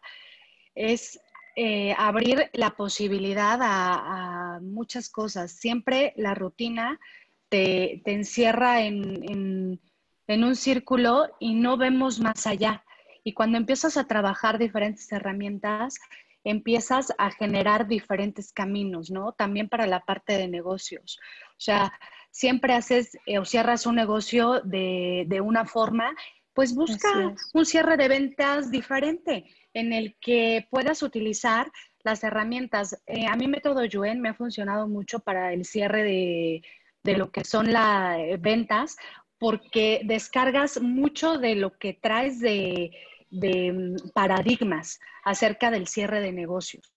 [0.75, 1.21] es
[1.57, 5.53] eh, abrir la posibilidad a, muchas cosas.
[5.53, 7.01] Siempre la rutina
[7.49, 9.81] te, encierra en,
[10.27, 12.85] en un círculo y no vemos más allá.
[13.25, 15.99] Y cuando empiezas a trabajar diferentes herramientas,
[16.45, 19.33] empiezas a generar diferentes caminos, ¿no?
[19.33, 21.19] También para la parte de negocios.
[21.53, 21.93] O sea,
[22.31, 26.15] siempre haces eh, o cierras un negocio de, de una forma,
[26.53, 31.71] pues busca un cierre de ventas diferente en el que puedas utilizar
[32.05, 33.03] las herramientas.
[33.07, 36.63] Eh, a mi método Yuen me ha funcionado mucho para el cierre de,
[37.03, 38.97] de lo que son las eh, ventas,
[39.39, 42.93] porque descargas mucho de lo que traes de,
[43.35, 46.93] de mm, paradigmas acerca del cierre de negocios.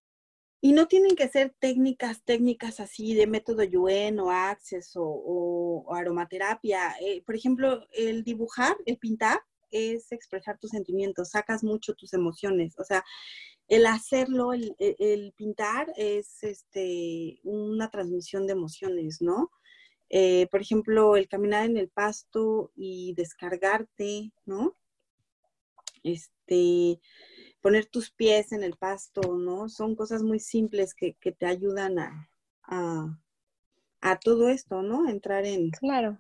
[0.59, 6.95] Y no tienen que ser técnicas, técnicas así de método Yuen o Access o, aromaterapia.
[6.99, 12.73] Eh, por ejemplo, el dibujar, el pintar, es expresar tus sentimientos, sacas mucho tus emociones.
[12.79, 13.03] O sea,
[13.67, 19.51] el hacerlo, el, el pintar es este, una transmisión de emociones, ¿no?
[20.09, 24.75] Eh, por ejemplo, el caminar en el pasto y descargarte, ¿no?
[26.08, 26.99] Este,
[27.62, 29.70] poner tus pies en el pasto, ¿no?
[29.70, 32.30] Son cosas muy simples que, te ayudan a,
[32.64, 35.10] a, todo esto, ¿no?
[35.10, 35.72] Entrar en...
[35.72, 36.18] Claro.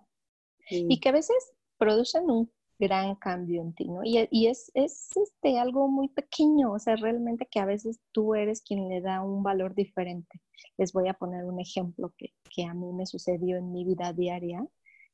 [0.69, 1.37] Y que a veces
[1.77, 4.03] producen un gran cambio en ti, ¿no?
[4.03, 8.35] Y, y es, es este, algo muy pequeño, o sea, realmente que a veces tú
[8.35, 10.41] eres quien le da un valor diferente.
[10.77, 14.13] Les voy a poner un ejemplo que, que a mí me sucedió en mi vida
[14.13, 14.65] diaria.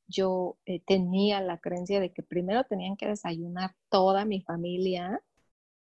[0.08, 5.22] Yo eh, tenía la creencia de que primero tenían que desayunar toda mi familia,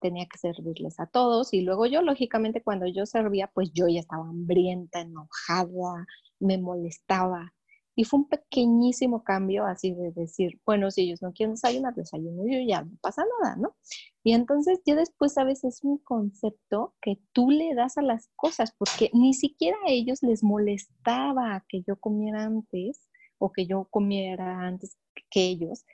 [0.01, 4.01] tenía que servirles a todos y luego yo, lógicamente, cuando yo servía, pues yo ya
[4.01, 6.07] estaba hambrienta, enojada,
[6.41, 7.55] me molestaba.
[7.97, 12.43] Y fue un pequeñísimo cambio así de decir, bueno, si ellos no quieren desayunar, desayuno
[12.45, 13.77] yo ya, no pasa nada, ¿no?
[14.25, 18.29] Y entonces ya después a veces es un concepto que tú le das a las
[18.37, 23.09] cosas, porque ni siquiera a ellos les molestaba que yo comiera antes
[23.39, 24.97] o que yo comiera antes
[25.31, 25.85] que ellos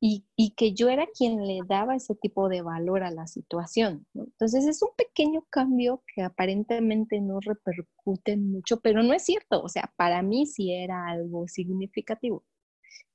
[0.00, 4.06] y, que yo era quien le daba ese tipo de valor a la situación.
[4.14, 9.62] Entonces es un pequeño cambio que aparentemente no repercute mucho, pero no es cierto.
[9.62, 12.44] O sea, para mí sí era algo significativo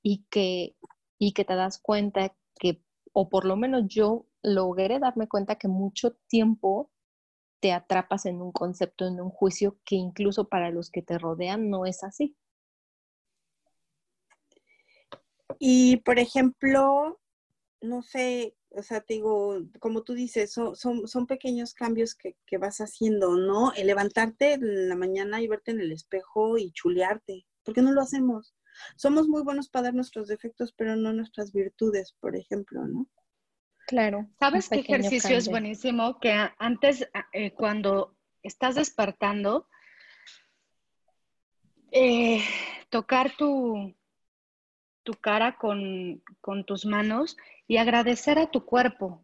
[0.02, 0.76] y que,
[1.18, 5.68] y que te das cuenta que, o por lo menos yo logré darme cuenta que
[5.68, 6.90] mucho tiempo
[7.60, 11.70] te atrapas en un concepto, en un juicio que incluso para los que te rodean
[11.70, 12.36] no es así.
[15.58, 17.20] Y, por ejemplo,
[17.80, 22.78] no sé, o sea, te digo, como tú dices, son, son, pequeños cambios que, vas
[22.78, 23.72] haciendo, ¿no?
[23.74, 27.46] El levantarte en la mañana y verte en el espejo y chulearte.
[27.64, 28.54] ¿Por qué no lo hacemos?
[28.96, 33.08] Somos muy buenos para dar nuestros defectos, pero no nuestras virtudes, por ejemplo, ¿no?
[33.86, 34.28] Claro.
[34.38, 36.18] ¿Sabes qué ejercicio es buenísimo?
[36.20, 39.68] Que antes, eh, cuando estás despertando,
[41.90, 42.42] eh,
[42.88, 43.94] tocar tu,
[45.02, 46.22] tu cara con,
[46.66, 47.36] tus manos
[47.66, 49.20] y agradecer a tu cuerpo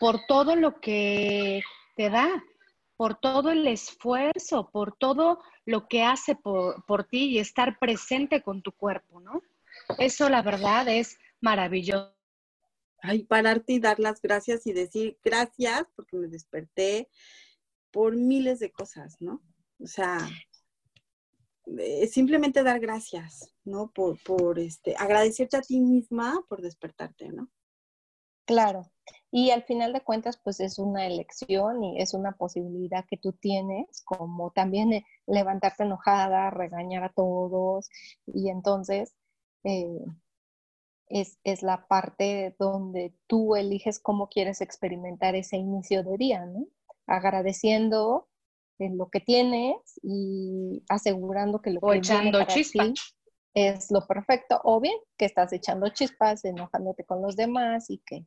[0.00, 1.62] por todo lo que
[1.96, 2.44] te da,
[2.96, 8.42] por todo el esfuerzo, por todo lo que hace por, por, ti y estar presente
[8.42, 9.42] con tu cuerpo, ¿no?
[9.98, 12.14] Eso la verdad es maravilloso.
[13.02, 17.08] Ay, pararte y dar las gracias y decir gracias porque me desperté
[17.90, 19.42] por miles de cosas, ¿no?
[19.78, 20.18] O sea,
[21.66, 23.90] eh, simplemente dar gracias, ¿no?
[23.90, 27.48] Por, por este, agradecerte a ti misma por despertarte, ¿no?
[28.46, 28.90] Claro.
[29.30, 33.32] Y al final de cuentas, pues es una elección y es una posibilidad que tú
[33.32, 37.88] tienes, como también eh, levantarte enojada, regañar a todos.
[38.26, 39.14] Y entonces
[39.64, 40.04] eh,
[41.08, 46.66] es, es, la parte donde tú eliges cómo quieres experimentar ese inicio de día, ¿no?
[47.06, 48.28] Agradeciendo
[48.78, 52.54] en lo que tienes y asegurando que lo que echando para
[53.54, 58.26] es lo perfecto, o bien que estás echando chispas, enojándote con los demás y que,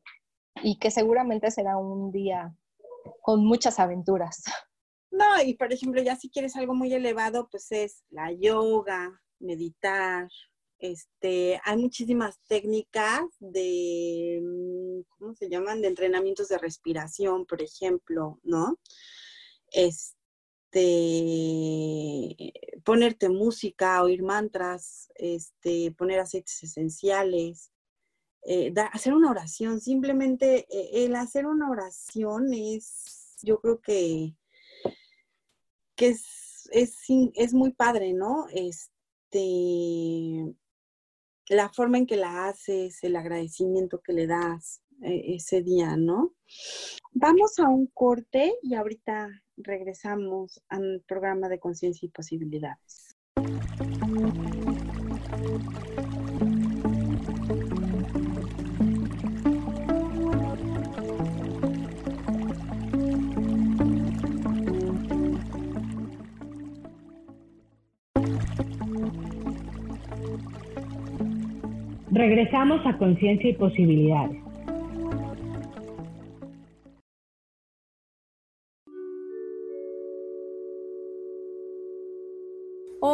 [0.63, 2.55] y que seguramente será un día
[3.21, 4.43] con muchas aventuras.
[5.11, 10.29] No, y por ejemplo, ya si quieres algo muy elevado, pues es la yoga, meditar,
[10.79, 15.81] este, hay muchísimas técnicas de, mm, ¿cómo se llaman?
[15.81, 18.77] De entrenamientos de respiración, por ejemplo, ¿no?
[19.71, 20.16] Este,
[20.71, 22.53] este,
[22.83, 27.71] ponerte música, oír mantras, este, poner aceites esenciales,
[28.43, 29.81] eh, hacer una oración.
[29.81, 34.35] Simplemente eh, el hacer una oración es, yo creo que,
[35.95, 38.47] que es, es, muy padre, ¿no?
[38.53, 40.55] Este,
[41.49, 46.35] la forma en que la haces, el agradecimiento que le das eh, ese día, ¿no?
[47.13, 53.15] Vamos a un corte y ahorita regresamos al programa de Conciencia y Posibilidades.
[72.11, 74.46] Regresamos a Conciencia y Posibilidades.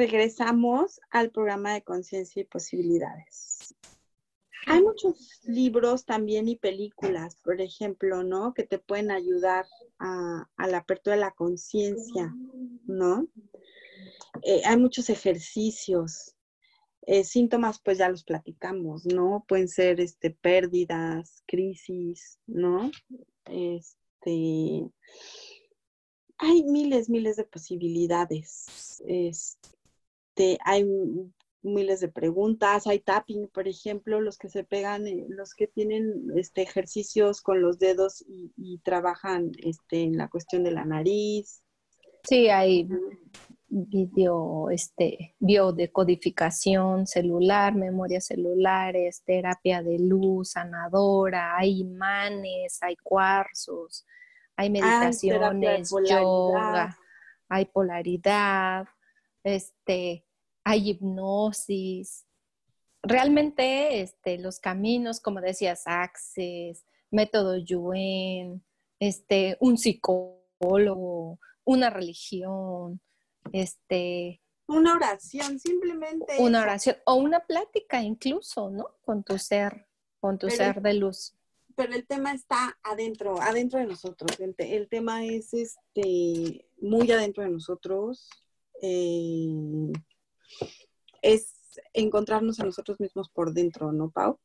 [0.00, 3.74] Regresamos al programa de conciencia y posibilidades.
[4.66, 8.54] Hay muchos libros también y películas, por ejemplo, ¿no?
[8.54, 9.66] Que te pueden ayudar
[9.98, 12.34] a, la apertura de la conciencia,
[12.86, 13.26] ¿no?
[14.42, 16.34] Eh, hay muchos ejercicios.
[17.02, 19.44] Eh, síntomas, pues ya los platicamos, ¿no?
[19.46, 22.90] Pueden ser este, pérdidas, crisis, ¿no?
[23.46, 24.88] Este,
[26.38, 29.02] hay miles, miles de posibilidades.
[29.06, 29.79] Este,
[30.40, 30.86] este, hay
[31.62, 36.30] miles de preguntas, hay tapping, por ejemplo, los que se pegan, eh, los que tienen
[36.36, 41.62] este, ejercicios con los dedos y, trabajan este, en la cuestión de la nariz.
[42.24, 42.88] Sí, hay
[43.68, 54.06] video, este, biodecodificación celular, memorias celulares, terapia de luz, sanadora, hay imanes, hay cuarzos,
[54.56, 56.96] hay meditaciones, yoga,
[57.48, 58.86] hay polaridad,
[59.44, 60.24] este,
[60.64, 62.26] hay hipnosis.
[63.02, 68.62] Realmente este, los caminos, como decías, Access, método Yuen,
[68.98, 73.00] este, un psicólogo, una religión,
[73.52, 74.40] este,
[74.70, 76.36] una oración, simplemente.
[76.38, 78.86] Una oración o una plática incluso, ¿no?
[79.04, 79.88] Con tu ser,
[80.20, 81.34] con tu ser de luz.
[81.74, 84.38] Pero el tema está adentro, adentro de nosotros.
[84.38, 88.28] El, el tema es este muy adentro de nosotros.
[88.80, 89.90] Eh,
[91.22, 91.54] es
[91.92, 94.38] encontrarnos a nosotros mismos por dentro, ¿no, Pau?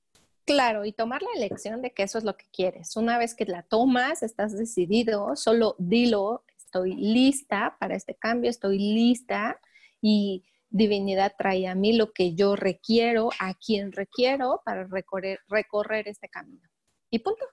[0.45, 2.95] Claro, y tomar la elección de que eso es lo que quieres.
[2.95, 8.78] Una vez que la tomas, estás decidido, solo dilo, estoy lista para este cambio, estoy
[8.78, 9.60] lista
[10.01, 16.30] y divinidad trae a mí lo que yo requiero, a quien requiero para recorrer, este
[16.30, 16.70] camino.
[17.10, 17.45] Y punto.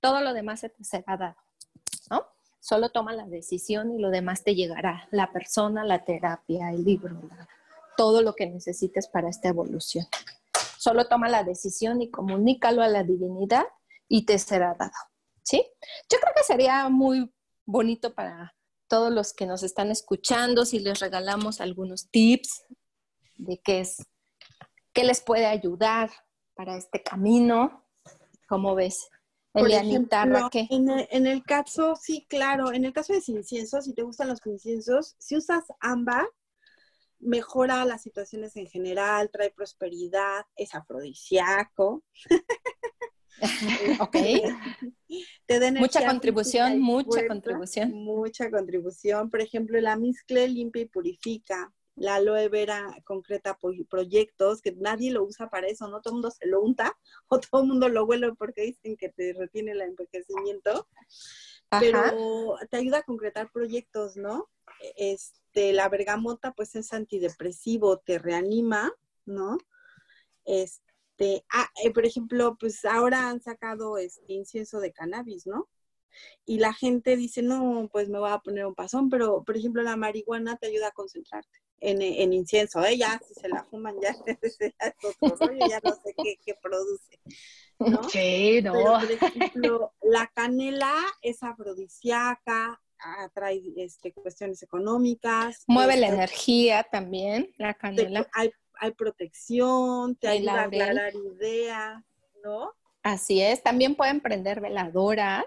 [0.00, 1.36] Todo lo demás se te será dado,
[2.10, 2.26] ¿no?
[2.60, 5.08] Solo toma la decisión y lo demás te llegará.
[5.10, 7.48] La persona, la terapia, el libro, la,
[7.96, 10.06] todo lo que necesites para esta evolución.
[10.78, 13.64] Solo toma la decisión y comunícalo a la divinidad
[14.08, 14.92] y te será dado.
[15.42, 15.64] ¿Sí?
[16.10, 17.32] Yo creo que sería muy
[17.66, 18.54] bonito para
[18.88, 22.64] todos los que nos están escuchando si les regalamos algunos tips
[23.36, 24.06] de qué es,
[24.92, 26.10] qué les puede ayudar
[26.54, 27.84] para este camino.
[28.48, 29.08] ¿Cómo ves?
[29.54, 34.02] Elianita, en, el, en el caso, sí, claro, en el caso de inciensos, si te
[34.02, 36.26] gustan los inciensos, si usas ámbar,
[37.24, 42.04] mejora las situaciones en general, trae prosperidad, es afrodisíaco.
[44.00, 44.16] ok.
[45.78, 47.92] mucha contribución, mucha contribución.
[47.92, 49.30] Mucha contribución.
[49.30, 51.72] Por ejemplo, la mezcla limpia y purifica.
[51.96, 53.56] La aloe vera concreta
[53.88, 56.00] proyectos, que nadie lo usa para eso, ¿no?
[56.00, 56.96] Todo el mundo se lo unta
[57.28, 60.88] o todo el mundo lo huele porque dicen que te retiene el envejecimiento.
[61.80, 64.48] Pero te ayuda a concretar proyectos, ¿no?
[64.96, 68.92] Este, la bergamota, pues es antidepresivo, te reanima,
[69.24, 69.58] ¿no?
[70.44, 75.68] Este, ah, eh, por ejemplo, pues ahora han sacado este incienso de cannabis, ¿no?
[76.44, 79.82] Y la gente dice, no, pues me voy a poner un pasón, pero por ejemplo
[79.82, 82.96] la marihuana te ayuda a concentrarte en, en incienso, ¿eh?
[82.96, 84.10] Ya, si se la fuman, ya,
[84.42, 84.58] es
[85.20, 87.18] otro rollo, ya no sé qué, qué produce,
[87.78, 88.08] ¿no?
[88.08, 88.72] Sí, no.
[88.72, 92.80] Pero, por ejemplo, la canela es afrodisíaca,
[93.20, 95.64] atrae este, cuestiones económicas.
[95.66, 98.28] Mueve la este energía también, la canela.
[98.32, 98.50] hay,
[98.80, 102.02] hay protección, te ayuda a aclarar ideas,
[102.42, 102.72] ¿no?
[103.02, 105.44] Así es, también pueden prender veladoras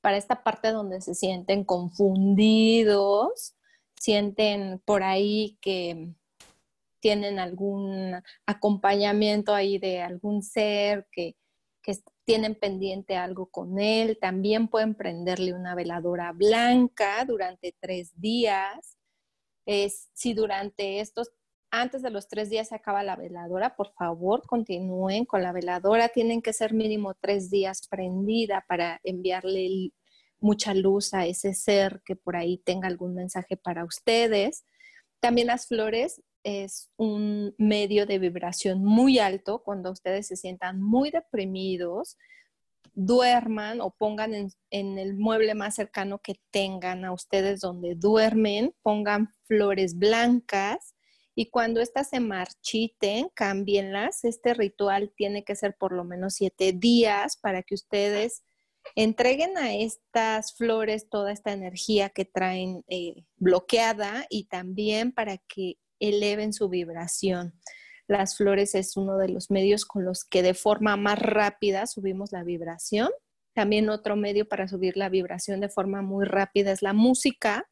[0.00, 3.54] para esta parte donde se sienten confundidos,
[3.94, 6.12] sienten por ahí que
[6.98, 11.36] tienen algún acompañamiento ahí de algún ser que,
[11.82, 14.18] que tienen pendiente algo con él.
[14.20, 18.98] También pueden prenderle una veladora blanca durante tres días.
[20.14, 21.32] Si durante estos
[21.74, 26.10] antes de los tres días se acaba la veladora, por favor continúen con la veladora.
[26.10, 29.92] Tienen que ser mínimo tres días prendida para enviarle
[30.38, 34.66] mucha luz a ese ser que por ahí tenga algún mensaje para ustedes.
[35.18, 41.10] También las flores es un medio de vibración muy alto cuando ustedes se sientan muy
[41.10, 42.18] deprimidos,
[42.94, 49.32] duerman o pongan en, el mueble más cercano que tengan a ustedes donde duermen, pongan
[49.44, 50.94] flores blancas
[51.34, 54.24] y cuando éstas se marchiten, cámbienlas.
[54.24, 58.42] Este ritual tiene que ser por lo menos siete días para que ustedes
[58.96, 65.76] entreguen a estas flores toda esta energía que traen eh, bloqueada y también para que
[66.08, 67.54] eleven su vibración.
[68.08, 72.32] Las flores es uno de los medios con los que de forma más rápida subimos
[72.32, 73.10] la vibración.
[73.54, 77.68] También otro medio para subir la vibración de forma muy rápida es la música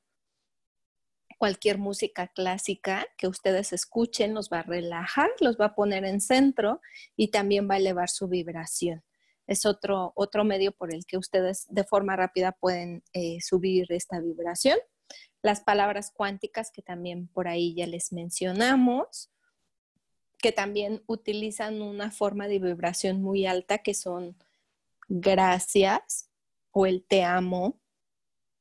[1.40, 6.20] cualquier música clásica que ustedes escuchen los va a relajar, los va a poner en
[6.20, 6.82] centro
[7.16, 9.02] y también va a elevar su vibración.
[9.46, 14.20] Es otro, otro medio por el que ustedes de forma rápida pueden eh, subir esta
[14.20, 14.78] vibración.
[15.42, 19.30] Las palabras cuánticas que también por ahí ya les mencionamos,
[20.38, 24.36] que también utilizan una forma de vibración muy alta que son
[25.08, 26.30] gracias
[26.72, 27.80] o el te amo,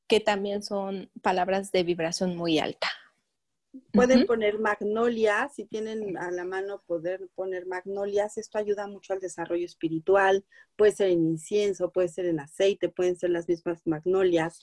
[0.08, 2.88] que también son palabras de vibración muy alta.
[3.92, 9.20] Pueden poner magnolias, si tienen a la mano poder poner magnolias, esto ayuda mucho al
[9.20, 10.44] desarrollo espiritual,
[10.76, 14.60] puede ser en incienso, puede ser en aceite, pueden ser las mismas magnolias.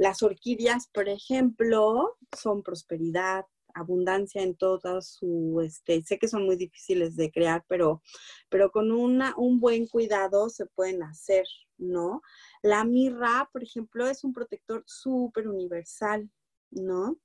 [0.00, 3.44] Las orquídeas, por ejemplo, son prosperidad,
[3.74, 8.00] abundancia en todo su, este, sé que son muy difíciles de crear, pero,
[8.48, 11.44] pero con una, un buen cuidado se pueden hacer,
[11.76, 12.22] ¿no?
[12.62, 16.30] La mirra, por ejemplo, es un protector súper universal,
[16.70, 17.18] ¿no?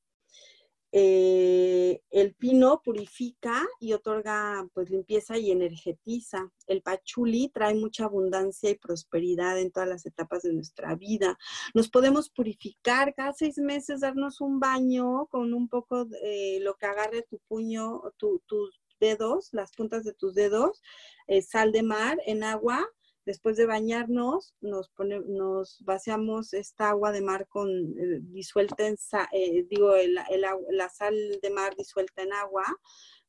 [0.98, 6.50] Eh, el pino purifica y otorga pues limpieza y energetiza.
[6.68, 11.38] El pachuli trae mucha abundancia y prosperidad en todas las etapas de nuestra vida.
[11.74, 16.86] Nos podemos purificar cada seis meses, darnos un baño con un poco de lo que
[16.86, 20.82] agarre tu puño, tus dedos, las puntas de tus dedos,
[21.28, 22.88] eh, sal de mar en agua
[23.26, 28.98] Después de bañarnos, nos, pone, nos vaciamos esta agua de mar con eh, disuelta en,
[29.34, 32.64] eh, digo, el, la sal de mar disuelta en agua.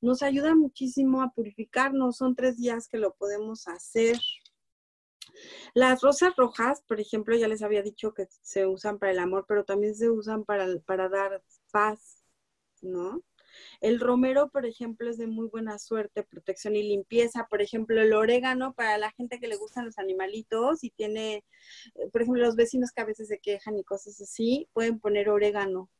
[0.01, 2.18] Nos ayuda muchísimo a purificarnos.
[2.18, 4.18] Son tres días que lo podemos hacer.
[5.74, 9.44] Las rosas rojas, por ejemplo, ya les había dicho que se usan para el amor,
[9.49, 12.22] pero también se usan para, para dar paz,
[12.82, 13.22] ¿no?
[13.80, 17.46] El romero, por ejemplo, es de muy buena suerte, protección y limpieza.
[17.48, 21.44] Por ejemplo, el orégano para la gente que le gustan los animalitos y tiene,
[21.94, 25.28] eh, por ejemplo, los vecinos que a veces se quejan y cosas así, pueden poner
[25.28, 25.90] orégano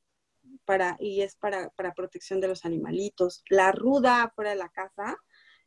[0.65, 3.43] para, y es para, para protección de los animalitos.
[3.51, 5.17] La ruda fuera de la casa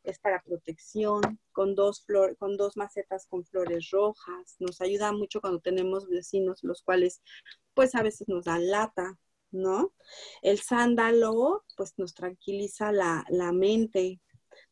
[0.02, 1.20] es para protección,
[1.52, 2.06] con dos,
[2.38, 4.56] con dos macetas con flores rojas.
[4.58, 7.22] Nos ayuda mucho cuando tenemos vecinos los cuales
[7.74, 9.18] pues a veces nos dan lata
[9.50, 9.92] ¿no?
[10.42, 14.20] El sándalo, pues nos tranquiliza la, mente,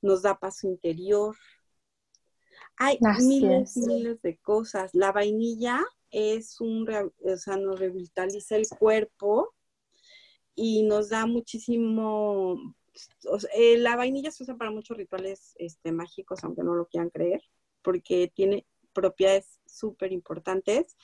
[0.00, 1.36] nos da paso interior.
[2.76, 4.94] Hay miles, miles de cosas.
[4.94, 9.54] La vainilla es un, o sea, nos revitaliza el cuerpo
[10.54, 12.74] y nos da muchísimo,
[13.54, 17.42] eh, la vainilla se usa para muchos rituales este, mágicos, aunque no lo quieran creer,
[17.82, 20.96] porque tiene propiedades súper importantes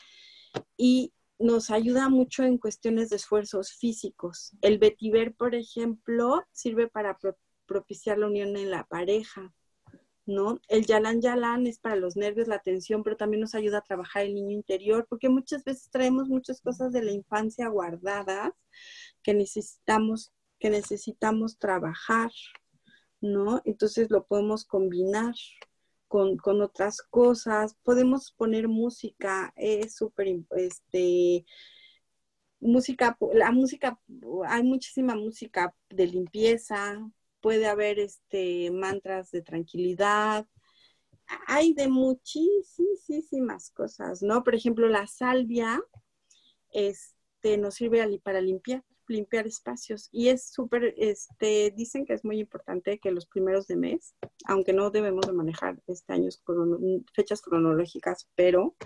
[0.77, 4.53] y nos ayuda mucho en cuestiones de esfuerzos físicos.
[4.61, 7.19] El vetiver, por ejemplo, sirve para
[7.67, 9.53] propiciar la unión en la pareja,
[10.27, 10.61] ¿no?
[10.69, 14.25] El yalan yalan es para los nervios, la tensión, pero también nos ayuda a trabajar
[14.25, 18.53] el niño interior, porque muchas veces traemos muchas cosas de la infancia guardadas
[19.23, 22.31] que necesitamos, que necesitamos trabajar,
[23.21, 23.61] ¿no?
[23.65, 25.35] Entonces lo podemos combinar
[26.15, 31.45] con, con otras cosas, podemos poner música, es súper, este,
[32.61, 33.99] música, la música,
[34.47, 37.05] hay muchísima música de limpieza,
[37.41, 40.47] puede haber este, mantras de tranquilidad,
[41.49, 44.45] hay de muchísimas cosas, ¿no?
[44.45, 45.83] Por ejemplo, la salvia
[46.71, 52.39] este, nos sirve para limpiar, limpiar espacios y es súper, este, dicen que es muy
[52.39, 54.15] importante que los primeros de mes,
[54.47, 56.29] aunque no debemos de manejar este año
[57.15, 58.77] fechas cronológicas, pero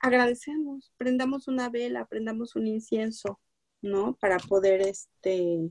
[0.00, 3.40] agradecemos, prendamos una vela, prendamos un incienso,
[3.80, 4.16] ¿no?
[4.16, 5.70] Para poder, este,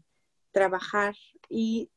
[0.52, 1.16] trabajar
[1.50, 1.92] y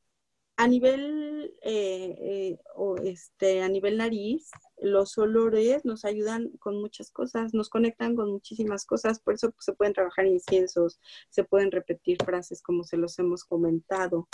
[0.56, 4.50] a nivel, eh, eh, o este, a nivel nariz,
[4.80, 9.72] los olores nos ayudan con muchas cosas, nos conectan con muchísimas cosas, por eso se
[9.72, 14.28] pueden trabajar inciensos, se pueden repetir frases como se los hemos comentado,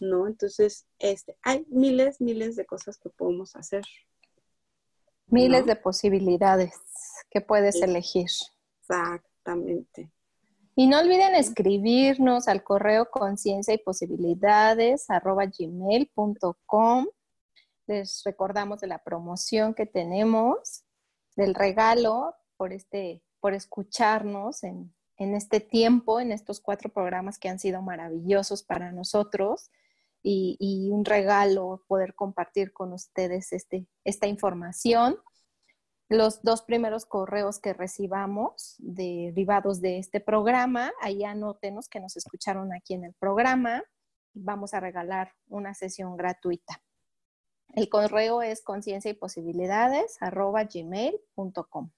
[0.00, 0.26] ¿no?
[0.26, 3.82] Entonces, este, hay miles, miles de cosas que podemos hacer.
[5.26, 6.74] Miles de posibilidades
[7.30, 8.28] que puedes elegir.
[8.80, 10.10] Exactamente.
[10.74, 17.06] Y no olviden escribirnos al correo conciencia y posibilidades arroba gmail.com.
[17.88, 20.84] Les recordamos de la promoción que tenemos,
[21.36, 27.58] del regalo por, este, por escucharnos en, este tiempo, en estos cuatro programas que han
[27.58, 29.70] sido maravillosos para nosotros.
[30.22, 35.16] Y, un regalo poder compartir con ustedes este, esta información
[36.10, 42.72] los dos primeros correos que recibamos derivados de este programa, ahí anótenos que nos escucharon
[42.72, 43.82] aquí en el programa.
[44.32, 46.82] Vamos a regalar una sesión gratuita.
[47.74, 51.90] El correo es conciencia y posibilidades gmail.com.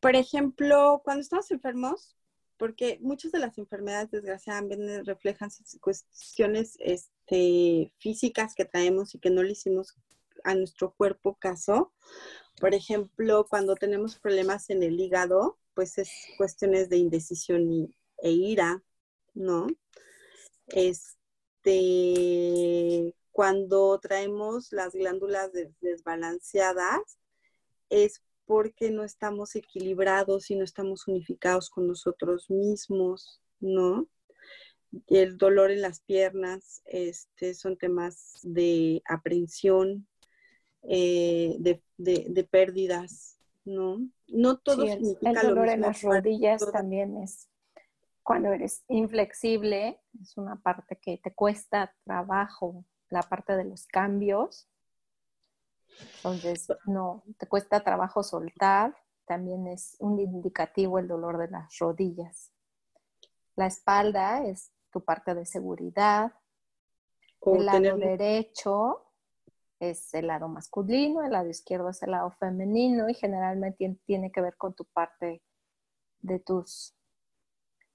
[0.00, 2.16] Por ejemplo, cuando estamos enfermos,
[2.56, 5.50] porque muchas de las enfermedades desgraciadamente reflejan
[5.80, 9.96] cuestiones este, físicas que traemos y que no le hicimos
[10.44, 11.92] a nuestro cuerpo caso,
[12.60, 18.82] por ejemplo, cuando tenemos problemas en el hígado, pues es cuestiones de indecisión e ira,
[19.34, 19.66] ¿no?
[20.68, 21.72] Este,
[23.34, 27.18] cuando traemos las glándulas desbalanceadas,
[27.90, 34.06] es porque no estamos equilibrados y no estamos unificados con nosotros mismos, ¿no?
[35.08, 40.06] El dolor en las piernas, este, son temas de aprensión,
[40.84, 43.98] eh, de, pérdidas, ¿no?
[44.28, 47.48] No todo el, dolor en las rodillas también es
[48.22, 52.84] cuando eres inflexible, es una parte que te cuesta trabajo,
[53.14, 54.68] la parte de los cambios.
[56.16, 62.50] Entonces, no, te cuesta trabajo soltar, también es un indicativo el dolor de las rodillas.
[63.54, 66.32] La espalda es tu parte de seguridad.
[67.46, 69.06] el lado derecho
[69.78, 74.40] es el lado masculino, el lado izquierdo es el lado femenino y generalmente tiene que
[74.40, 75.40] ver con tu parte
[76.20, 76.96] de tus,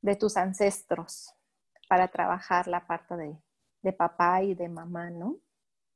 [0.01, 1.33] de tus ancestros
[1.89, 3.41] para trabajar la parte de,
[3.81, 5.39] de papá y de mamá, ¿no?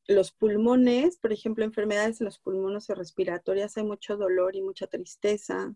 [0.07, 5.73] Los pulmones, por ejemplo, enfermedades en los pulmones respiratorias, hay mucho dolor y mucha tristeza.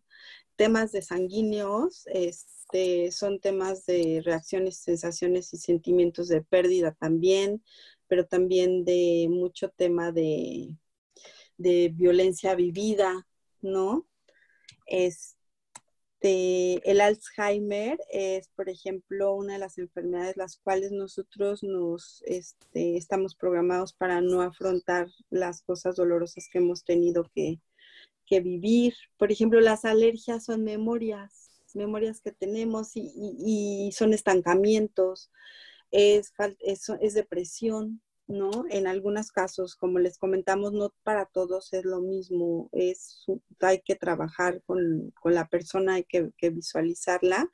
[0.57, 7.63] Temas de sanguíneos, este, son temas de reacciones, sensaciones y sentimientos de pérdida también
[8.07, 10.75] pero también de mucho tema de,
[11.57, 13.27] violencia vivida,
[13.61, 14.07] ¿no?
[14.85, 15.36] Este,
[16.21, 23.35] el Alzheimer es, por ejemplo, una de las enfermedades las cuales nosotros nos este, estamos
[23.35, 27.59] programados para no afrontar las cosas dolorosas que hemos tenido que,
[28.29, 28.93] vivir.
[29.17, 35.31] Por ejemplo, las alergias son memorias, memorias que tenemos y son estancamientos
[35.91, 38.65] es, es, depresión, ¿no?
[38.69, 43.25] En algunos casos, como les comentamos, no para todos es lo mismo, es,
[43.61, 47.49] hay que trabajar con, la persona, hay que, visualizarla.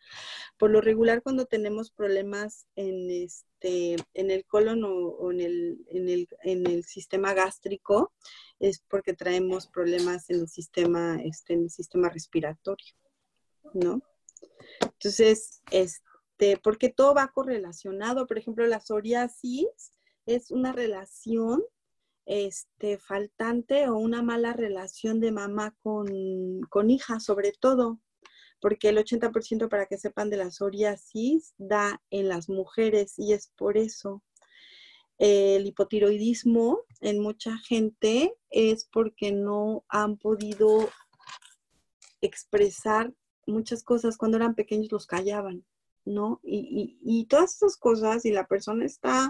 [0.57, 6.09] Por lo regular, cuando tenemos problemas en, este, en el colon o, en, el, en,
[6.09, 8.11] el, en, el, sistema gástrico,
[8.59, 12.95] es porque traemos problemas en el sistema, este, en el sistema respiratorio,
[13.75, 14.01] ¿no?
[14.81, 18.25] Entonces, este, porque todo va correlacionado.
[18.25, 19.93] Por ejemplo, la psoriasis
[20.25, 21.63] es una relación
[22.25, 27.99] este, faltante o una mala relación de mamá con, hija, sobre todo.
[28.61, 33.51] porque el 80% para que sepan de la psoriasis da en las mujeres y es
[33.57, 34.23] por eso.
[35.17, 40.89] El hipotiroidismo en mucha gente es porque no han podido
[42.21, 43.13] expresar
[43.45, 44.15] muchas cosas.
[44.15, 45.65] Cuando eran pequeños los callaban,
[46.05, 46.39] ¿no?
[46.41, 49.29] Y, y todas esas cosas, y la persona está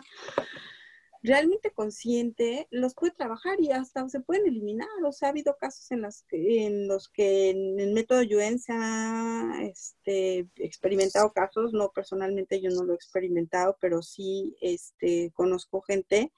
[1.24, 4.88] realmente consciente, los puede trabajar y hasta se pueden eliminar.
[5.06, 8.74] O sea, ha habido casos en, las en los que en el método Yuen se
[8.74, 15.82] ha este, experimentado casos, no personalmente yo no lo he experimentado, pero sí este, conozco
[15.82, 16.32] gente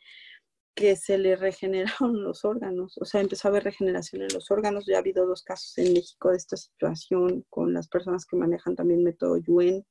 [0.75, 1.87] que se le regeneraron
[2.23, 4.85] los órganos, o sea, empezó a haber regeneración en los órganos.
[4.85, 8.75] Ya ha habido dos casos en México de esta situación con las personas que manejan
[8.75, 9.85] también método Yuen.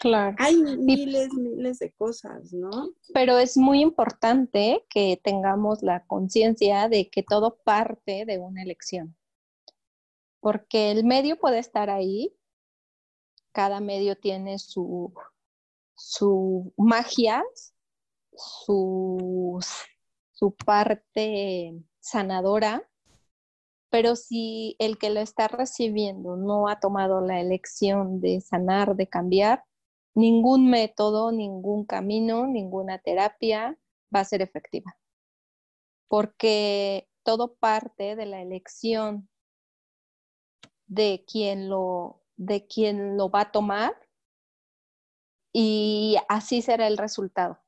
[0.00, 0.36] Claro.
[0.38, 2.90] Hay miles, miles de cosas, ¿no?
[3.14, 9.16] Pero es muy importante que tengamos la conciencia de que todo parte de una elección.
[10.40, 12.36] Porque el medio puede estar ahí,
[13.52, 15.14] cada medio tiene su,
[15.94, 17.42] su magia,
[18.36, 19.58] su,
[20.32, 22.86] su parte sanadora,
[23.94, 29.08] pero si el que lo está recibiendo no ha tomado la elección de sanar, de
[29.08, 29.64] cambiar,
[30.16, 33.78] ningún método, ningún camino, ninguna terapia
[34.12, 34.98] va a ser efectiva.
[36.08, 39.28] Porque todo parte de la elección
[40.88, 43.94] de quien lo, de quien lo va a tomar
[45.52, 47.60] y así será el resultado.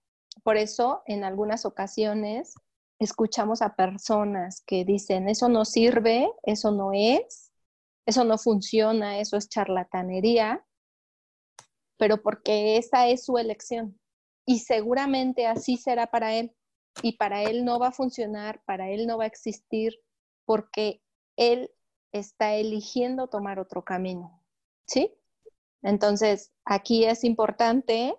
[0.43, 2.57] Por eso, en algunas ocasiones,
[2.99, 7.53] escuchamos a personas que dicen, eso no sirve, eso no es,
[8.07, 10.65] eso no funciona, eso es charlatanería,
[11.99, 13.99] pero porque esa es su elección
[14.47, 16.55] y seguramente así será para él
[17.03, 20.01] y para él no va a funcionar, para él no va a existir
[20.45, 21.03] porque
[21.37, 21.71] él
[22.13, 24.43] está eligiendo tomar otro camino,
[24.87, 25.13] ¿sí?
[25.83, 28.17] Entonces, aquí es importante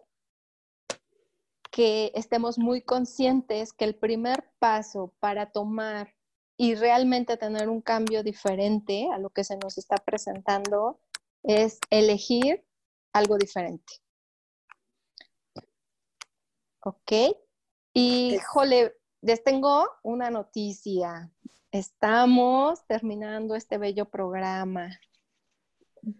[1.77, 6.15] que estemos muy conscientes que el primer paso para tomar
[6.57, 10.99] y realmente tener un cambio diferente a lo que se nos está presentando
[11.43, 12.65] es elegir
[13.13, 13.93] algo diferente.
[16.83, 17.11] ¿Ok?
[17.93, 21.31] Y, jole, les tengo una noticia.
[21.71, 24.99] Estamos terminando este bello programa.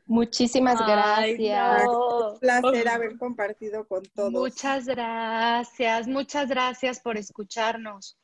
[0.05, 1.83] Muchísimas gracias.
[1.87, 4.31] Un placer haber compartido con todos.
[4.31, 8.17] Muchas gracias, muchas gracias por escucharnos.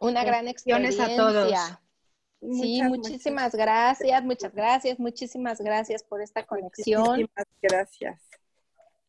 [0.00, 1.06] Una gran experiencia.
[1.06, 1.52] a todos.
[2.40, 7.02] Sí, muchísimas gracias, muchas gracias, muchísimas gracias por esta conexión.
[7.02, 8.22] Muchísimas gracias.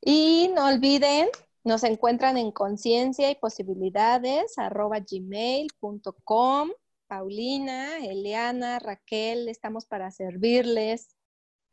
[0.01, 1.27] Y no olviden,
[1.63, 6.71] nos encuentran en conciencia y posibilidades, arroba gmail.com.
[7.07, 11.15] Paulina, Eliana, Raquel, estamos para servirles.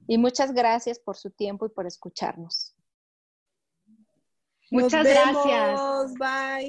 [0.07, 2.75] Y muchas gracias por su tiempo y por escucharnos.
[4.71, 6.15] Muchas gracias.
[6.19, 6.69] Bye.